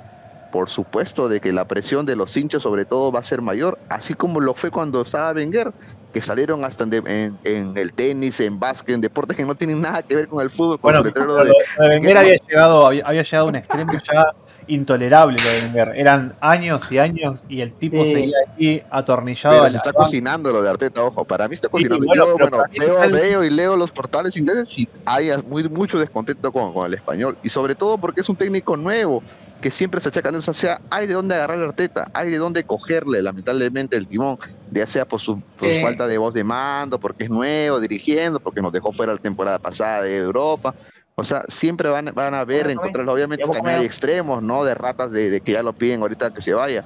[0.51, 3.79] por supuesto de que la presión de los hinchas sobre todo va a ser mayor,
[3.89, 5.73] así como lo fue cuando estaba Wenger,
[6.13, 9.55] que salieron hasta en, de- en- en el tenis, en básquet, en deportes que no
[9.55, 11.53] tienen nada que ver con el fútbol, Bueno, de- lo de
[11.89, 14.25] Wenger había llegado, había, había llegado a un extremo ya
[14.67, 15.99] intolerable lo de Wenger.
[15.99, 18.13] Eran años y años y el tipo Sí.
[18.13, 20.05] seguía ahí atornillado Pero a se está banca.
[20.05, 22.05] cocinando lo de Arteta, ojo, para mí está cocinando.
[22.07, 25.99] bueno, Yo, bueno, veo, el- veo y leo los portales ingleses y hay muy, mucho
[25.99, 27.37] descontento con, con el español.
[27.43, 29.23] Y sobre todo porque es un técnico nuevo
[29.61, 30.51] que siempre se achacan eso.
[30.51, 34.37] O sea, hay de dónde agarrar a Arteta, hay de dónde cogerle, lamentablemente, el timón,
[34.73, 35.83] ya sea por su, por su Sí.
[35.83, 39.61] falta de voz de mando, porque es nuevo dirigiendo, porque nos dejó fuera la temporada
[39.61, 40.75] pasada de Europa.
[41.15, 44.65] O sea, siempre van, van a ver, Bueno, encontrar, obviamente también hay extremos, ¿no?
[44.65, 46.85] De ratas de, de que ya lo piden ahorita que se vaya.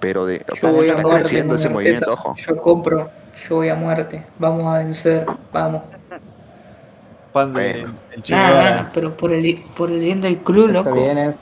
[0.00, 2.34] Pero de, Yo voy a está muerte creciendo ese movimiento, ojo.
[2.36, 3.10] Yo compro,
[3.48, 4.22] yo voy a muerte.
[4.38, 5.82] Vamos a vencer, vamos.
[7.32, 7.94] Fan de- Bueno.
[8.12, 11.02] el Che Nada, pero por el, por el bien del club, Está loco.
[11.02, 11.34] bien, eh.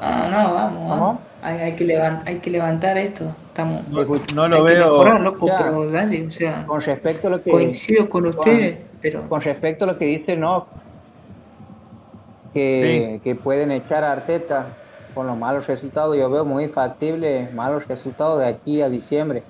[0.00, 1.18] Ah, no, vamos, vamos.
[1.42, 3.34] Hay, hay, que levantar, hay que levantar esto.
[3.48, 4.84] Estamos, No, no hay lo que veo.
[4.84, 5.58] mejorar, loco, Ya.
[5.58, 9.84] pero dale, o sea, Con respecto a lo que coincido con ustedes, pero con respecto
[9.84, 10.66] a lo que dice no
[12.52, 14.76] que, que pueden echar a Arteta
[15.14, 19.42] con los malos resultados, yo veo muy factible malos resultados de aquí a diciembre,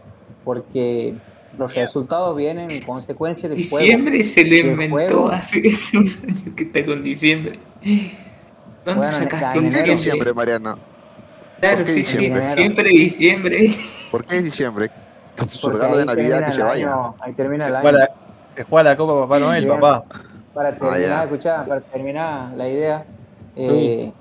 [0.44, 1.14] porque
[1.58, 3.56] los resultados vienen en consecuencia juego.
[3.56, 5.28] diciembre se lo El inventó juego.
[5.28, 5.62] hace
[5.94, 7.58] unos años que está con diciembre.
[8.84, 9.72] ¿Dónde Bueno, sacaste en un enero.
[9.76, 10.32] ¿Por qué diciembre?
[10.34, 10.78] Mariana?
[11.60, 12.48] Claro, ¿Por qué sí, sí, diciembre?
[12.54, 13.74] siempre diciembre.
[14.10, 14.90] ¿Por qué diciembre?
[15.48, 16.86] Su regalo de Navidad que se vaya.
[16.92, 17.82] año, ahí termina el Se año.
[17.90, 18.08] juega
[18.56, 19.68] se juega la Copa Papá Noel, Bien.
[19.68, 20.04] papá.
[20.52, 21.24] Para terminar, ya.
[21.24, 23.08] escuchá, para terminar la idea,
[23.56, 24.14] eh,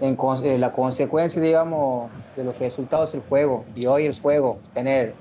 [0.00, 4.62] en con- eh, la consecuencia, digamos, de los resultados del juego, y hoy el juego,
[4.72, 5.18] tener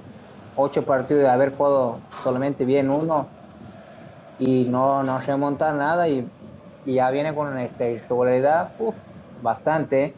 [0.56, 3.34] ocho partidos de haber jugado solamente bien uno
[4.38, 6.32] y no, no remontar nada, y,
[6.84, 8.98] y ya viene con una irregularidad, uf,
[9.42, 10.18] bastante,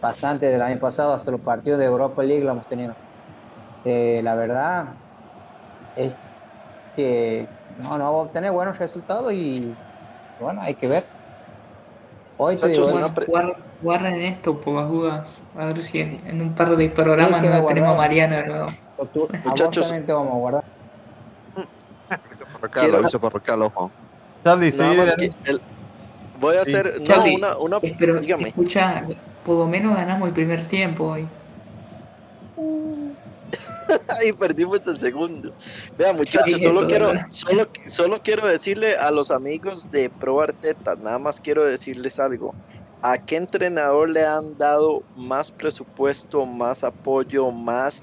[0.00, 2.98] bastante del año pasado, hasta los partidos de Europa League lo hemos tenido.
[3.84, 4.98] Eh, la verdad
[5.94, 6.18] es
[6.96, 7.46] que
[7.78, 9.74] no, no va a obtener buenos resultados y
[10.40, 11.04] bueno, hay que ver.
[12.38, 12.86] Hoy te digo,
[13.82, 15.40] Bueno, esto por las dudas.
[15.58, 17.96] A ver si en, en un par de programas Sí, no tenemos a.
[17.96, 18.66] Mariana de nuevo.
[18.98, 19.90] a Muchachos.
[19.90, 20.64] te vamos a guardar.
[22.72, 23.90] Quiero- aviso parroquial, ojo.
[24.44, 24.68] Charlie,
[25.44, 25.60] el-
[26.40, 26.70] voy a Sí.
[26.74, 28.48] hacer no, Charlie, una, una Pero dígame.
[28.48, 29.04] escucha,
[29.44, 31.26] por lo menos ganamos el primer tiempo hoy.
[34.08, 35.52] Ay, perdimos el segundo.
[35.96, 37.26] Vean, muchachos, solo eso, quiero, ¿verdad?
[37.30, 42.54] solo, solo quiero decirle a los amigos de Pro Arteta, nada más quiero decirles algo.
[43.02, 48.00] ¿A qué entrenador le han dado más presupuesto, más apoyo, más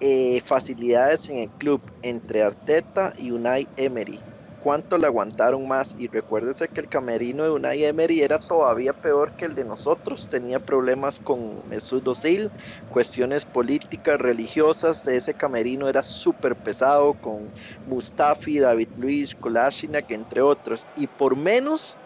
[0.00, 4.20] eh, facilidades en el club entre Arteta y Unai Emery?
[4.64, 5.92] ¿Cuánto le aguantaron más?
[5.94, 10.30] Y recuérdese que el camerino de Unai Emery era todavía peor que el de nosotros.
[10.30, 12.50] Tenía problemas con Mesut Özil,
[12.88, 15.06] cuestiones políticas, religiosas.
[15.06, 17.52] Ese camerino era súper pesado con
[17.84, 20.88] Mustafi, David Luiz, Kolasinac, entre otros.
[20.94, 22.00] Y por menos,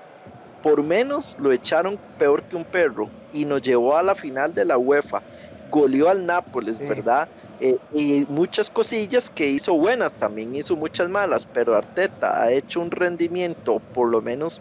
[0.60, 4.64] por menos lo echaron peor que un perro y nos llevó a la final de
[4.64, 5.24] la UEFA.
[5.62, 6.86] Goleó al Nápoles, Sí.
[6.88, 7.30] ¿verdad?
[7.60, 12.80] Eh, y muchas cosillas que hizo buenas, también hizo muchas malas, pero Arteta ha hecho
[12.80, 14.60] un rendimiento por lo menos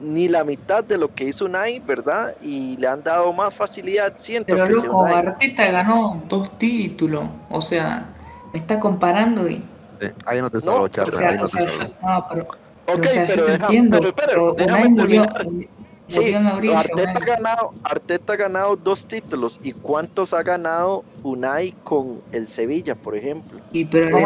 [0.00, 2.34] ni la mitad de lo que hizo Unai, ¿verdad?
[2.40, 7.24] Y le han dado más facilidad, siento Pero que loco, Unai- Arteta ganó dos títulos.
[7.50, 8.06] O sea,
[8.54, 9.56] me está comparando y.
[10.00, 11.68] Sí, ahí no te No, salvo, o Charlie, O sea, ahí no o te sea,
[11.68, 11.82] salvo.
[11.84, 12.56] yo- no, pero, Ok,
[12.86, 13.98] pero, o sea, yo pero, te deja- entiendo.
[13.98, 15.44] pero, espera, pero déjame Unai murió, terminar.
[15.44, 15.68] murió
[16.08, 16.80] Sí, orilla.
[16.80, 19.58] Arteta ha ganado, Arteta ha ganado dos títulos.
[19.62, 23.60] ¿Y cuántos ha ganado Unai con el Sevilla, por ejemplo?
[23.72, 24.24] Y pero No el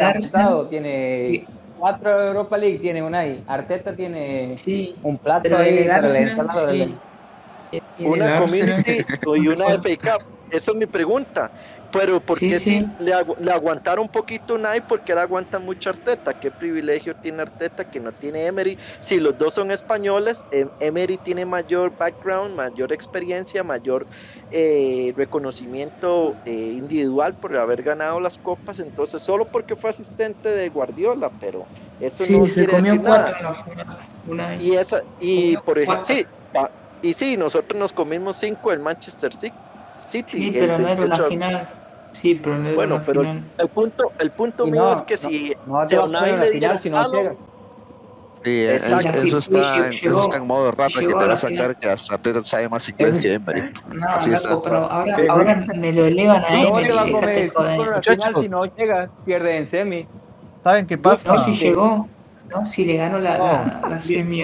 [0.00, 1.46] Arsenal, tiene y-
[1.78, 3.42] cuatro Europa League, tiene Unai.
[3.46, 6.08] Arteta tiene sí, un plato ahí el para
[6.72, 6.94] sí.
[8.00, 9.04] Una Community
[9.36, 10.22] y una FA Cup.
[10.50, 11.50] Esa es mi pregunta.
[11.90, 12.86] Pero ¿por qué sí.
[13.00, 14.86] le, agu- le aguantaron un poquito Unai?
[14.86, 16.38] Porque él aguanta mucho Arteta.
[16.38, 18.76] ¿Qué privilegio tiene Arteta que no tiene Emery?
[19.00, 24.06] Si los dos son españoles, em- Emery tiene mayor background, mayor experiencia, mayor
[24.50, 28.78] eh, reconocimiento eh, individual por haber ganado las copas.
[28.80, 31.64] Entonces, solo porque fue asistente de Guardiola, pero
[32.00, 33.24] eso Sí, no se quiere comió decir nada.
[33.24, 33.98] cuatro en la final.
[34.28, 34.62] Unai.
[34.66, 36.26] Y esa, y Comió por ejemplo, sí,
[37.00, 39.52] y sí, nosotros nos comimos cinco del Manchester Ci-
[40.08, 40.38] City.
[40.38, 41.68] Sí, el pero no era 28 una final.
[42.12, 43.44] Sí, pero no Bueno, una pero final.
[43.58, 46.04] el punto, el punto mío no, es que no, si, No si te a va
[46.04, 47.34] a Unai le dieron si no llega.
[48.44, 49.18] Sí, es- Exacto.
[49.18, 49.90] eso, Sí, sí, está, llegó-
[50.20, 52.44] eso está en modo rata que te a va la a sacar que hasta Arteta
[52.44, 53.72] sabe más inglés que Emery.
[53.94, 57.50] No, Así loco, pero ahora, ahora me lo elevan a No Emery, va a comer
[58.02, 60.06] final si no llega, pierde en semi.
[60.62, 61.32] ¿Saben qué pasa?
[61.32, 62.08] No, si llegó.
[62.54, 64.42] No, si le ganó la, la, la semi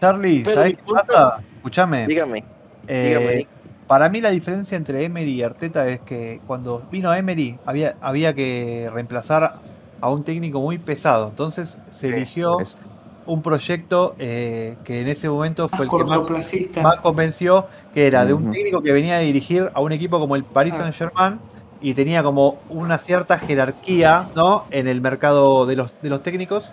[0.00, 1.40] Charlie, ¿sabes qué pasa?
[1.56, 2.06] Escúchame.
[2.06, 2.44] dígame,
[2.86, 3.48] eh, dígame, Nick.
[3.86, 8.34] Para mí la diferencia entre Emery y Arteta es que cuando vino Emery había, había
[8.34, 9.54] que reemplazar
[10.00, 11.28] a un técnico muy pesado.
[11.28, 12.76] Entonces se Sí, eligió eso.
[13.26, 16.04] un proyecto eh, que en ese momento fue el que
[16.82, 20.36] más, convenció, que era de un técnico que venía a dirigir a un equipo como
[20.36, 20.78] el Paris Ah.
[20.78, 21.38] Saint Germain
[21.80, 24.64] y tenía como una cierta jerarquía ¿no?
[24.70, 26.72] en el mercado de los, de los técnicos,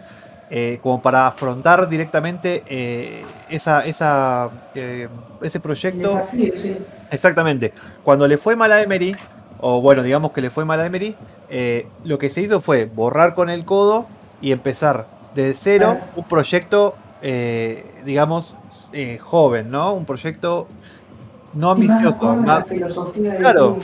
[0.49, 5.07] eh, como para afrontar directamente eh, esa, esa, eh,
[5.41, 6.09] ese proyecto.
[6.15, 6.77] Desafío, sí.
[7.11, 7.73] Exactamente.
[8.03, 9.15] Cuando le fue mal a Emery,
[9.59, 11.15] o bueno, digamos que le fue mal a Emery,
[11.49, 14.07] eh, lo que se hizo fue borrar con el codo
[14.41, 15.05] y empezar
[15.35, 18.55] desde cero un proyecto, eh, digamos,
[18.93, 19.93] eh, joven, ¿no?
[19.93, 20.67] Un proyecto
[21.53, 22.63] no ambicioso, más-
[23.39, 23.77] Claro.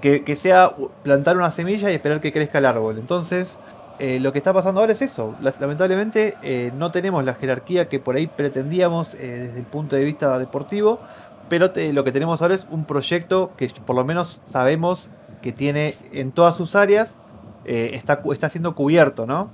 [0.00, 2.98] que, que sea plantar una semilla y esperar que crezca el árbol.
[2.98, 3.56] Entonces,
[4.00, 5.34] eh, lo que está pasando ahora es eso.
[5.40, 9.96] La- Lamentablemente eh, no tenemos la jerarquía que por ahí pretendíamos eh, desde el punto
[9.96, 11.00] de vista deportivo,
[11.48, 15.10] pero te- lo que tenemos ahora es un proyecto que por lo menos sabemos
[15.42, 17.16] que tiene en todas sus áreas,
[17.64, 19.50] eh, está, está siendo cubierto, ¿no?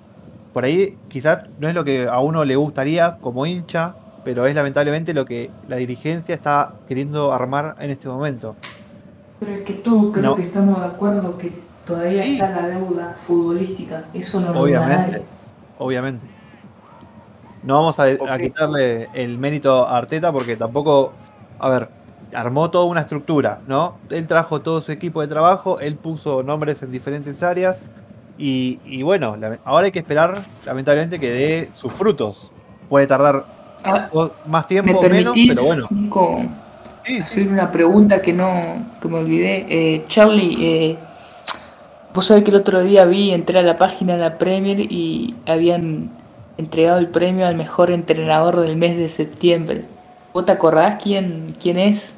[0.52, 4.54] Por ahí quizás no es lo que a uno le gustaría como hincha, pero es
[4.54, 8.56] lamentablemente lo que la dirigencia está queriendo armar en este momento.
[9.40, 10.36] Pero es que todos creo No.
[10.36, 11.52] que estamos de acuerdo que
[11.84, 12.32] todavía Sí.
[12.34, 14.04] está la deuda futbolística.
[14.14, 15.10] Eso no lo Obviamente.
[15.10, 15.22] nadie.
[15.78, 16.26] obviamente.
[17.62, 21.12] No vamos a, quitarle el mérito a Arteta porque tampoco,
[21.64, 21.88] a ver,
[22.34, 23.98] armó toda una estructura, ¿no?
[24.10, 27.78] Él trajo todo su equipo de trabajo, él puso nombres en diferentes áreas
[28.38, 32.52] y, y bueno, ahora hay que esperar, lamentablemente, que dé sus frutos.
[32.88, 33.46] Puede tardar
[33.84, 34.10] Ah,
[34.46, 35.88] más ¿Me tiempo o menos, pero bueno.
[37.06, 37.42] Sí, sí.
[37.42, 39.66] hacer una pregunta que no que me olvidé?
[39.68, 40.98] Eh, Charlie, eh,
[42.14, 45.42] vos sabés que el otro día vi, entré a la página de la Premier y
[45.46, 46.10] habían
[46.56, 49.84] entregado el premio al mejor entrenador del mes de septiembre.
[50.34, 52.12] ¿Vos te acordás quién, quién es?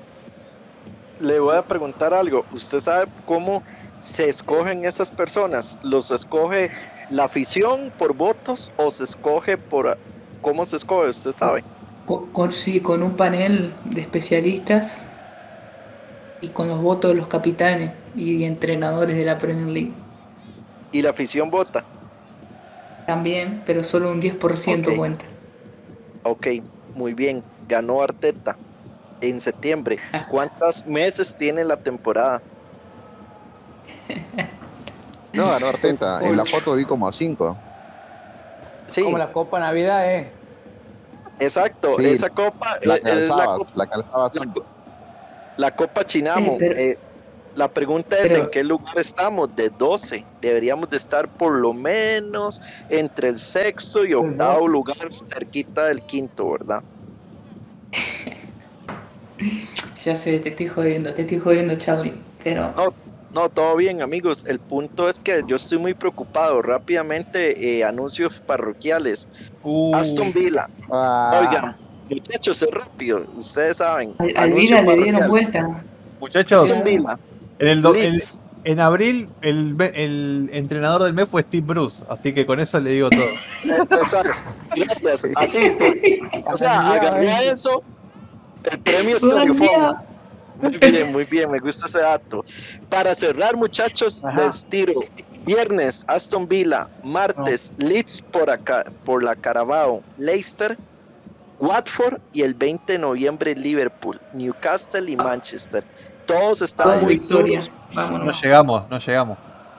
[1.21, 2.47] Le voy a preguntar algo.
[2.51, 3.63] ¿Usted sabe cómo
[4.01, 5.79] se escogen esas personas?
[5.83, 6.71] ¿Los escoge
[7.11, 9.99] la afición por votos o se escoge por...
[10.41, 11.11] ¿Cómo se escoge?
[11.11, 11.63] ¿Usted sabe?
[12.07, 15.05] Co- Con, sí, con un panel de especialistas
[16.41, 19.93] y con los votos de los capitanes y entrenadores de la Premier League.
[20.91, 21.85] Y la afición vota.
[23.07, 24.97] También, pero solo un 10% Ok.
[24.97, 25.25] cuenta.
[26.25, 26.47] Ok,
[26.97, 27.45] muy bien.
[27.69, 28.57] Ganó Arteta
[29.21, 29.99] en septiembre.
[30.31, 32.43] ¿Cuántos meses tiene la temporada?
[35.33, 36.21] No, ganó Arteta.
[36.23, 37.57] En la foto vi como a 5.
[38.89, 40.31] Sí, Como la Copa Navidad, eh.
[41.41, 41.97] exacto.
[41.99, 44.65] Sí, Esa copa La eh, es la, calzabas, copa- la calzabas la cinco.
[45.57, 46.53] la Copa Chinamo.
[46.53, 46.99] Eh, pero- eh,
[47.57, 50.25] la pregunta es pero- en qué lugar estamos de 12.
[50.41, 54.97] Deberíamos de estar por lo menos entre el sexto y octavo lugar,
[55.27, 56.83] cerquita del quinto, ¿verdad?
[60.05, 62.15] Ya sé, te estoy jodiendo, te estoy jodiendo, Charlie.
[62.43, 62.73] Pero
[63.35, 64.45] No, todo bien, amigos.
[64.47, 66.63] El punto es que yo estoy muy preocupado.
[66.63, 69.29] Rápidamente, eh, anuncios parroquiales.
[69.63, 70.71] Uh, Aston Villa.
[70.91, 71.77] Ah, Oigan,
[72.09, 73.27] muchachos, es rápido.
[73.37, 74.15] Ustedes saben.
[74.19, 75.83] al, al Vila le dieron vuelta.
[76.21, 77.19] muchachos, Aston Villa.
[77.59, 82.59] En, el do- en- abril el, entrenador del mes fue Steve Bruce, así que con
[82.61, 83.23] eso le digo todo.
[83.65, 84.31] Exacto.
[84.75, 85.27] Gracias.
[85.37, 85.79] Así es.
[86.47, 87.83] O sea, agarré a eso.
[88.65, 89.17] El premio.
[90.61, 92.45] Muy bien, muy bien, me gusta ese dato.
[92.89, 94.47] Para cerrar, muchachos, Ajá.
[94.47, 94.95] les tiro.
[95.45, 96.89] Viernes, Aston Villa.
[97.05, 100.03] Martes, Leeds por acá, por la Carabao.
[100.19, 100.77] Leicester,
[101.61, 105.85] Watford y el 20 de noviembre Liverpool, Newcastle y Manchester.
[106.27, 107.71] Todos muy victorias.
[107.93, 108.25] duros.
[108.25, 109.39] No llegamos, no llegamos.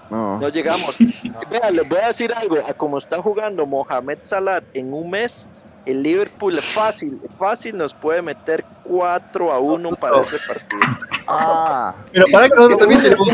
[0.09, 0.39] no.
[0.39, 0.97] No llegamos.
[1.51, 2.57] Vean, les voy a decir algo.
[2.67, 5.47] A como está jugando Mohamed Salah en un mes,
[5.85, 10.81] el Liverpool es fácil, fácil nos puede meter 4 a 1 para ese partido.
[11.27, 13.27] Ah, Pero para que nosotros también tenemos,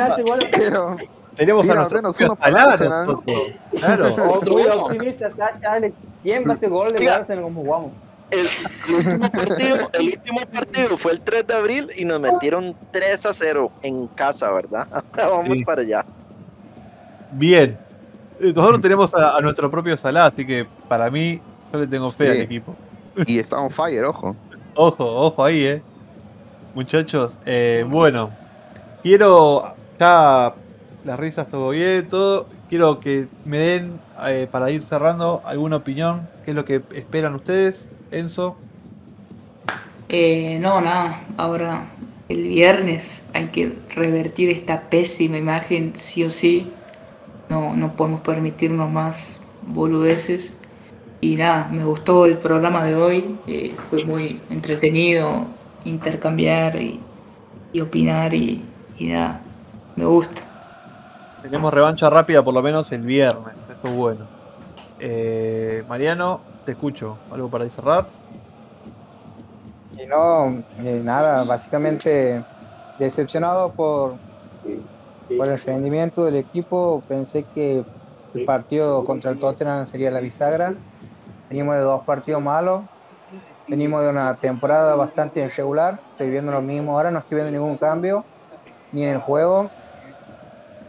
[0.51, 0.95] pero.
[1.35, 3.05] tenemos a Tira nuestro Arsenal.
[3.07, 3.43] nosotros.
[3.79, 4.15] Claro.
[4.33, 5.29] Otro optimista,
[5.61, 5.93] Charlie.
[6.21, 7.09] ¿Quién va a hacer gol de.
[7.09, 7.91] Arsenal como jugamos?
[8.33, 8.47] El,
[8.87, 13.25] el último partido, el último partido fue el 3 de abril y nos metieron 3
[13.27, 14.87] a 0 en casa, ¿verdad?
[14.91, 15.63] Ahora vamos Sí.
[15.65, 16.05] para allá.
[17.31, 17.77] Bien.
[18.39, 22.09] Eh, Nosotros tenemos a, a nuestro propio Salah, así que para mí yo le tengo
[22.11, 22.31] fe Sí.
[22.31, 22.75] al equipo.
[23.27, 24.35] Y está on fire, ojo.
[24.75, 25.81] Ojo, ojo ahí, eh.
[26.73, 28.31] Muchachos, eh, bueno,
[29.03, 30.55] quiero ya
[31.05, 32.47] las risas todo bien, todo.
[32.69, 36.27] Quiero que me den, eh, para ir cerrando, alguna opinión.
[36.43, 37.89] ¿Qué es lo que esperan ustedes?
[38.13, 38.55] Enzo.
[40.09, 41.21] Eh, no, nada.
[41.37, 41.85] Ahora,
[42.29, 46.71] el viernes hay que revertir esta pésima imagen, sí o sí.
[47.49, 50.53] No, no podemos permitirnos más boludeces.
[51.21, 53.35] Y nada, me gustó el programa de hoy.
[53.47, 55.45] eh, fue muy entretenido
[55.85, 56.99] intercambiar y,
[57.73, 58.63] y opinar y,
[58.97, 59.41] y nada,
[59.95, 60.41] me gusta.
[61.41, 63.53] Tenemos revancha rápida por lo menos el viernes.
[63.69, 64.27] Esto es bueno.
[64.99, 67.17] Eh, Mariano, te escucho.
[67.31, 68.05] ¿Algo para cerrar?
[69.97, 70.63] Y no,
[71.03, 72.43] nada, básicamente
[72.99, 74.15] decepcionado por,
[75.37, 77.03] por el rendimiento del equipo.
[77.07, 77.83] Pensé que
[78.33, 80.73] el partido contra el Tottenham sería la bisagra.
[81.49, 82.81] Venimos de dos partidos malos.
[83.67, 85.99] Venimos de una temporada bastante irregular.
[86.11, 88.25] Estoy viendo lo mismo ahora, no estoy viendo ningún cambio,
[88.91, 89.69] ni en el juego.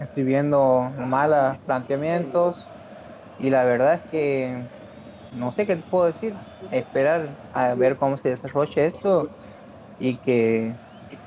[0.00, 2.66] Estoy viendo malos planteamientos.
[3.38, 4.62] Y la verdad es que
[5.34, 6.34] no sé qué te puedo decir.
[6.70, 9.30] Esperar a ver cómo se desarrolla esto
[9.98, 10.74] y que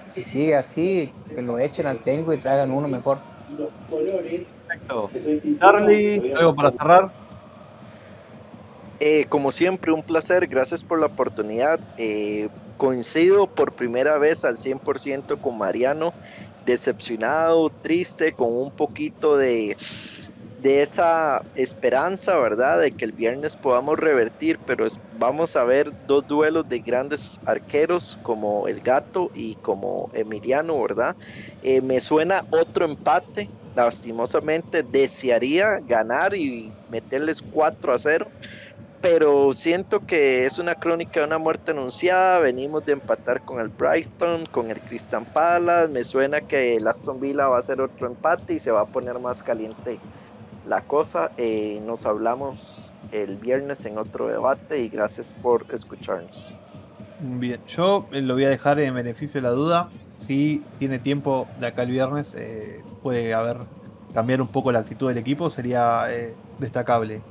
[0.10, 3.20] si sigue así, que lo echen al técnico y traigan uno mejor.
[3.90, 5.12] Perfecto.
[5.60, 7.12] Charlie, ¿algo para cerrar?
[9.00, 11.80] Eh, como siempre, un placer, gracias por la oportunidad.
[11.98, 16.14] Eh, coincido por primera vez al 100% con Mariano,
[16.66, 19.78] decepcionado, triste, con un poquito de,
[20.58, 22.82] de esa esperanza, ¿verdad?
[22.82, 28.18] De que el viernes podamos revertir, pero vamos a ver dos duelos de grandes arqueros
[28.24, 31.16] como el gato y como Emiliano, ¿verdad?
[31.62, 38.28] Eh, me suena otro empate, lastimosamente desearía ganar y meterles 4 a 0
[39.00, 42.40] pero siento que es una crónica de una muerte anunciada.
[42.40, 45.88] Venimos de empatar con el Brighton, con el Crystal Palace.
[45.90, 48.86] Me suena que el Aston Villa va a hacer otro empate y se va a
[48.88, 50.02] poner más caliente
[50.68, 51.32] la cosa.
[51.38, 56.54] Eh, nos hablamos el viernes en otro debate y gracias por escucharnos.
[57.20, 59.90] Bien, yo eh, lo voy a dejar en beneficio de la duda.
[60.20, 63.58] Si tiene tiempo de acá el viernes, eh, puede haber
[64.14, 67.22] cambiar un poco la actitud del equipo, sería eh, destacable.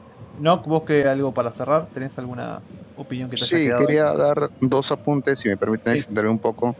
[0.40, 2.60] No, vos que algo para cerrar, ¿tenés alguna
[2.96, 3.86] opinión que te haya Sí, ahí?
[3.86, 5.98] quería dar dos apuntes, si me permiten Sí.
[6.00, 6.76] extenderme un poco.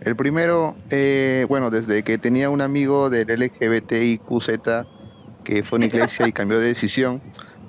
[0.00, 4.86] El primero, eh, bueno, desde que tenía un amigo del LGBTIQZ
[5.48, 7.22] que fue una iglesia y cambió de decisión,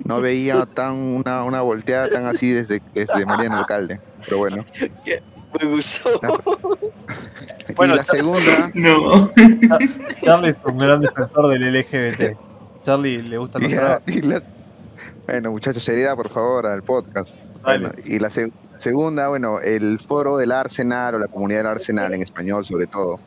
[0.04, 3.98] no veía tan una, una volteada tan así desde, desde Mariano Alcalde.
[4.26, 4.66] Pero bueno.
[5.58, 6.10] Me gustó.
[7.76, 9.30] Bueno, y la segunda, No.
[10.24, 12.36] Charlie es un gran defensor del LGBT.
[12.84, 14.42] Charlie le gusta la- y la-
[15.26, 17.34] bueno, muchachos, seriedad, por favor, al podcast.
[17.62, 22.12] Bueno, y la se- segunda, bueno, el foro del Arsenal o la comunidad del Arsenal
[22.12, 23.20] en español sobre todo.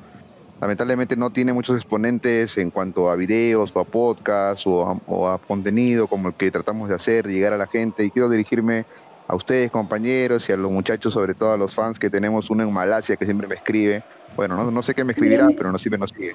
[0.63, 5.27] Lamentablemente no tiene muchos exponentes en cuanto a videos o a podcasts o a, o
[5.27, 8.05] a contenido como el que tratamos de hacer, de llegar a la gente.
[8.05, 8.85] Y quiero dirigirme
[9.27, 12.63] a ustedes, compañeros, y a los muchachos, sobre todo a los fans que tenemos uno
[12.63, 14.05] en Malasia que siempre me escribe.
[14.37, 16.33] Bueno, no, no sé qué me escribirá, pero no siempre nos sigue.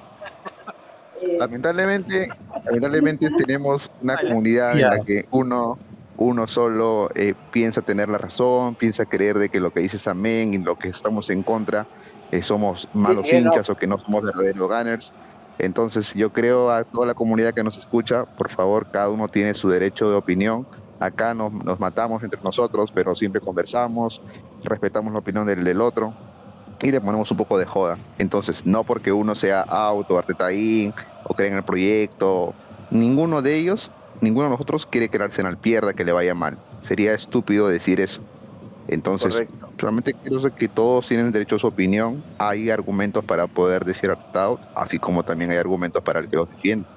[1.39, 2.27] Lamentablemente,
[2.65, 5.79] lamentablemente tenemos una comunidad en la que uno,
[6.17, 10.07] uno solo eh, piensa tener la razón, piensa creer de que lo que dice es
[10.07, 11.87] amén y lo que estamos en contra
[12.31, 13.47] eh, somos malos Sí, no.
[13.47, 15.13] hinchas o que no somos verdaderos gunners.
[15.57, 19.53] Entonces yo creo a toda la comunidad que nos escucha, por favor, cada uno tiene
[19.53, 20.67] su derecho de opinión.
[20.99, 24.21] Acá nos, nos matamos entre nosotros, pero siempre conversamos,
[24.63, 26.13] respetamos la opinión del, del otro
[26.81, 27.97] y le ponemos un poco de joda.
[28.17, 32.53] Entonces, no porque uno sea out o Arteta in o cree en el proyecto,
[32.89, 36.57] ninguno de ellos, ninguno de nosotros quiere que el Arsenal pierda, que le vaya mal.
[36.79, 38.21] Sería estúpido decir eso.
[38.91, 39.69] Entonces, Correcto.
[39.77, 42.23] realmente creo que todos tienen derecho a su opinión.
[42.39, 46.49] Hay argumentos para poder decir out, así como también hay argumentos para el que los
[46.49, 46.87] defiende.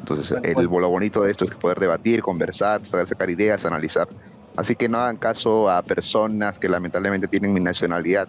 [0.00, 4.08] Entonces, el, lo bonito de esto es poder debatir, conversar, saber sacar ideas, analizar.
[4.56, 8.28] Así que no hagan caso a personas que lamentablemente tienen mi nacionalidad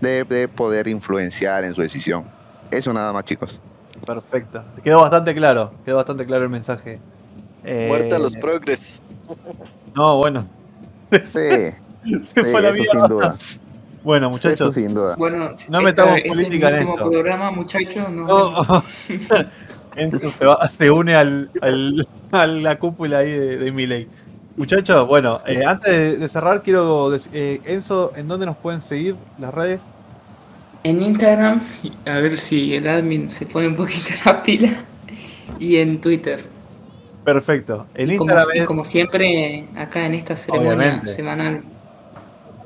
[0.00, 2.24] de, de poder influenciar en su decisión.
[2.70, 3.58] Eso nada más, chicos.
[4.04, 4.64] Perfecto.
[4.82, 6.98] Quedó bastante claro, quedó bastante claro el mensaje.
[7.64, 9.00] Eh, Muerte a los progres.
[9.94, 10.46] No, bueno.
[11.24, 11.40] Sí,
[12.06, 13.36] Se sí, fue la sin duda.
[14.04, 14.74] Bueno, Eso muchachos.
[14.74, 15.16] sin duda.
[15.16, 17.10] Bueno, No esta- metamos este política en esto.
[17.10, 18.12] programa, muchachos.
[18.12, 18.82] No.
[19.96, 24.06] Enzo se, va- se une al, al- a la cúpula ahí de, de Milei.
[24.56, 28.80] Muchachos, bueno, eh, antes de, de cerrar, quiero decir, eh, Enzo, ¿en dónde nos pueden
[28.82, 29.82] seguir las redes?
[30.84, 31.60] En Instagram,
[32.06, 34.70] a ver si el admin se pone un poquito la pila.
[35.58, 36.44] Y en Twitter.
[37.24, 37.86] Perfecto.
[37.94, 41.08] En Y como, Instagram y es como siempre, acá en esta ceremonia Obviamente.
[41.08, 41.64] semanal.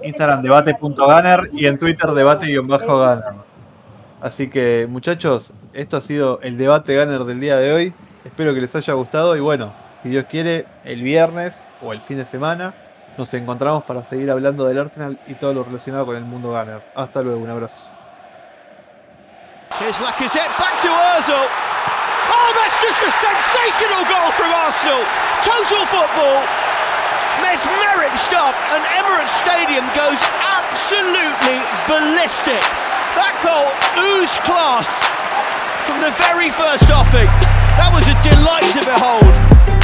[0.03, 3.25] Instagram debate.ganer y en Twitter debate-ganer.
[4.21, 7.95] Así que, muchachos, esto ha sido el debate Gunner del día de hoy.
[8.25, 9.73] Espero que les haya gustado y bueno,
[10.03, 12.75] si Dios quiere, el viernes o el fin de semana
[13.17, 16.83] nos encontramos para seguir hablando del Arsenal y todo lo relacionado con el mundo Gunner.
[16.95, 17.91] Hasta luego, un abrazo.
[27.43, 32.63] Mesmeric stop, and Emirates Stadium goes absolutely ballistic.
[33.17, 34.85] That goal oozed class
[35.89, 37.27] from the very first offing.
[37.81, 39.80] That was a delight to behold.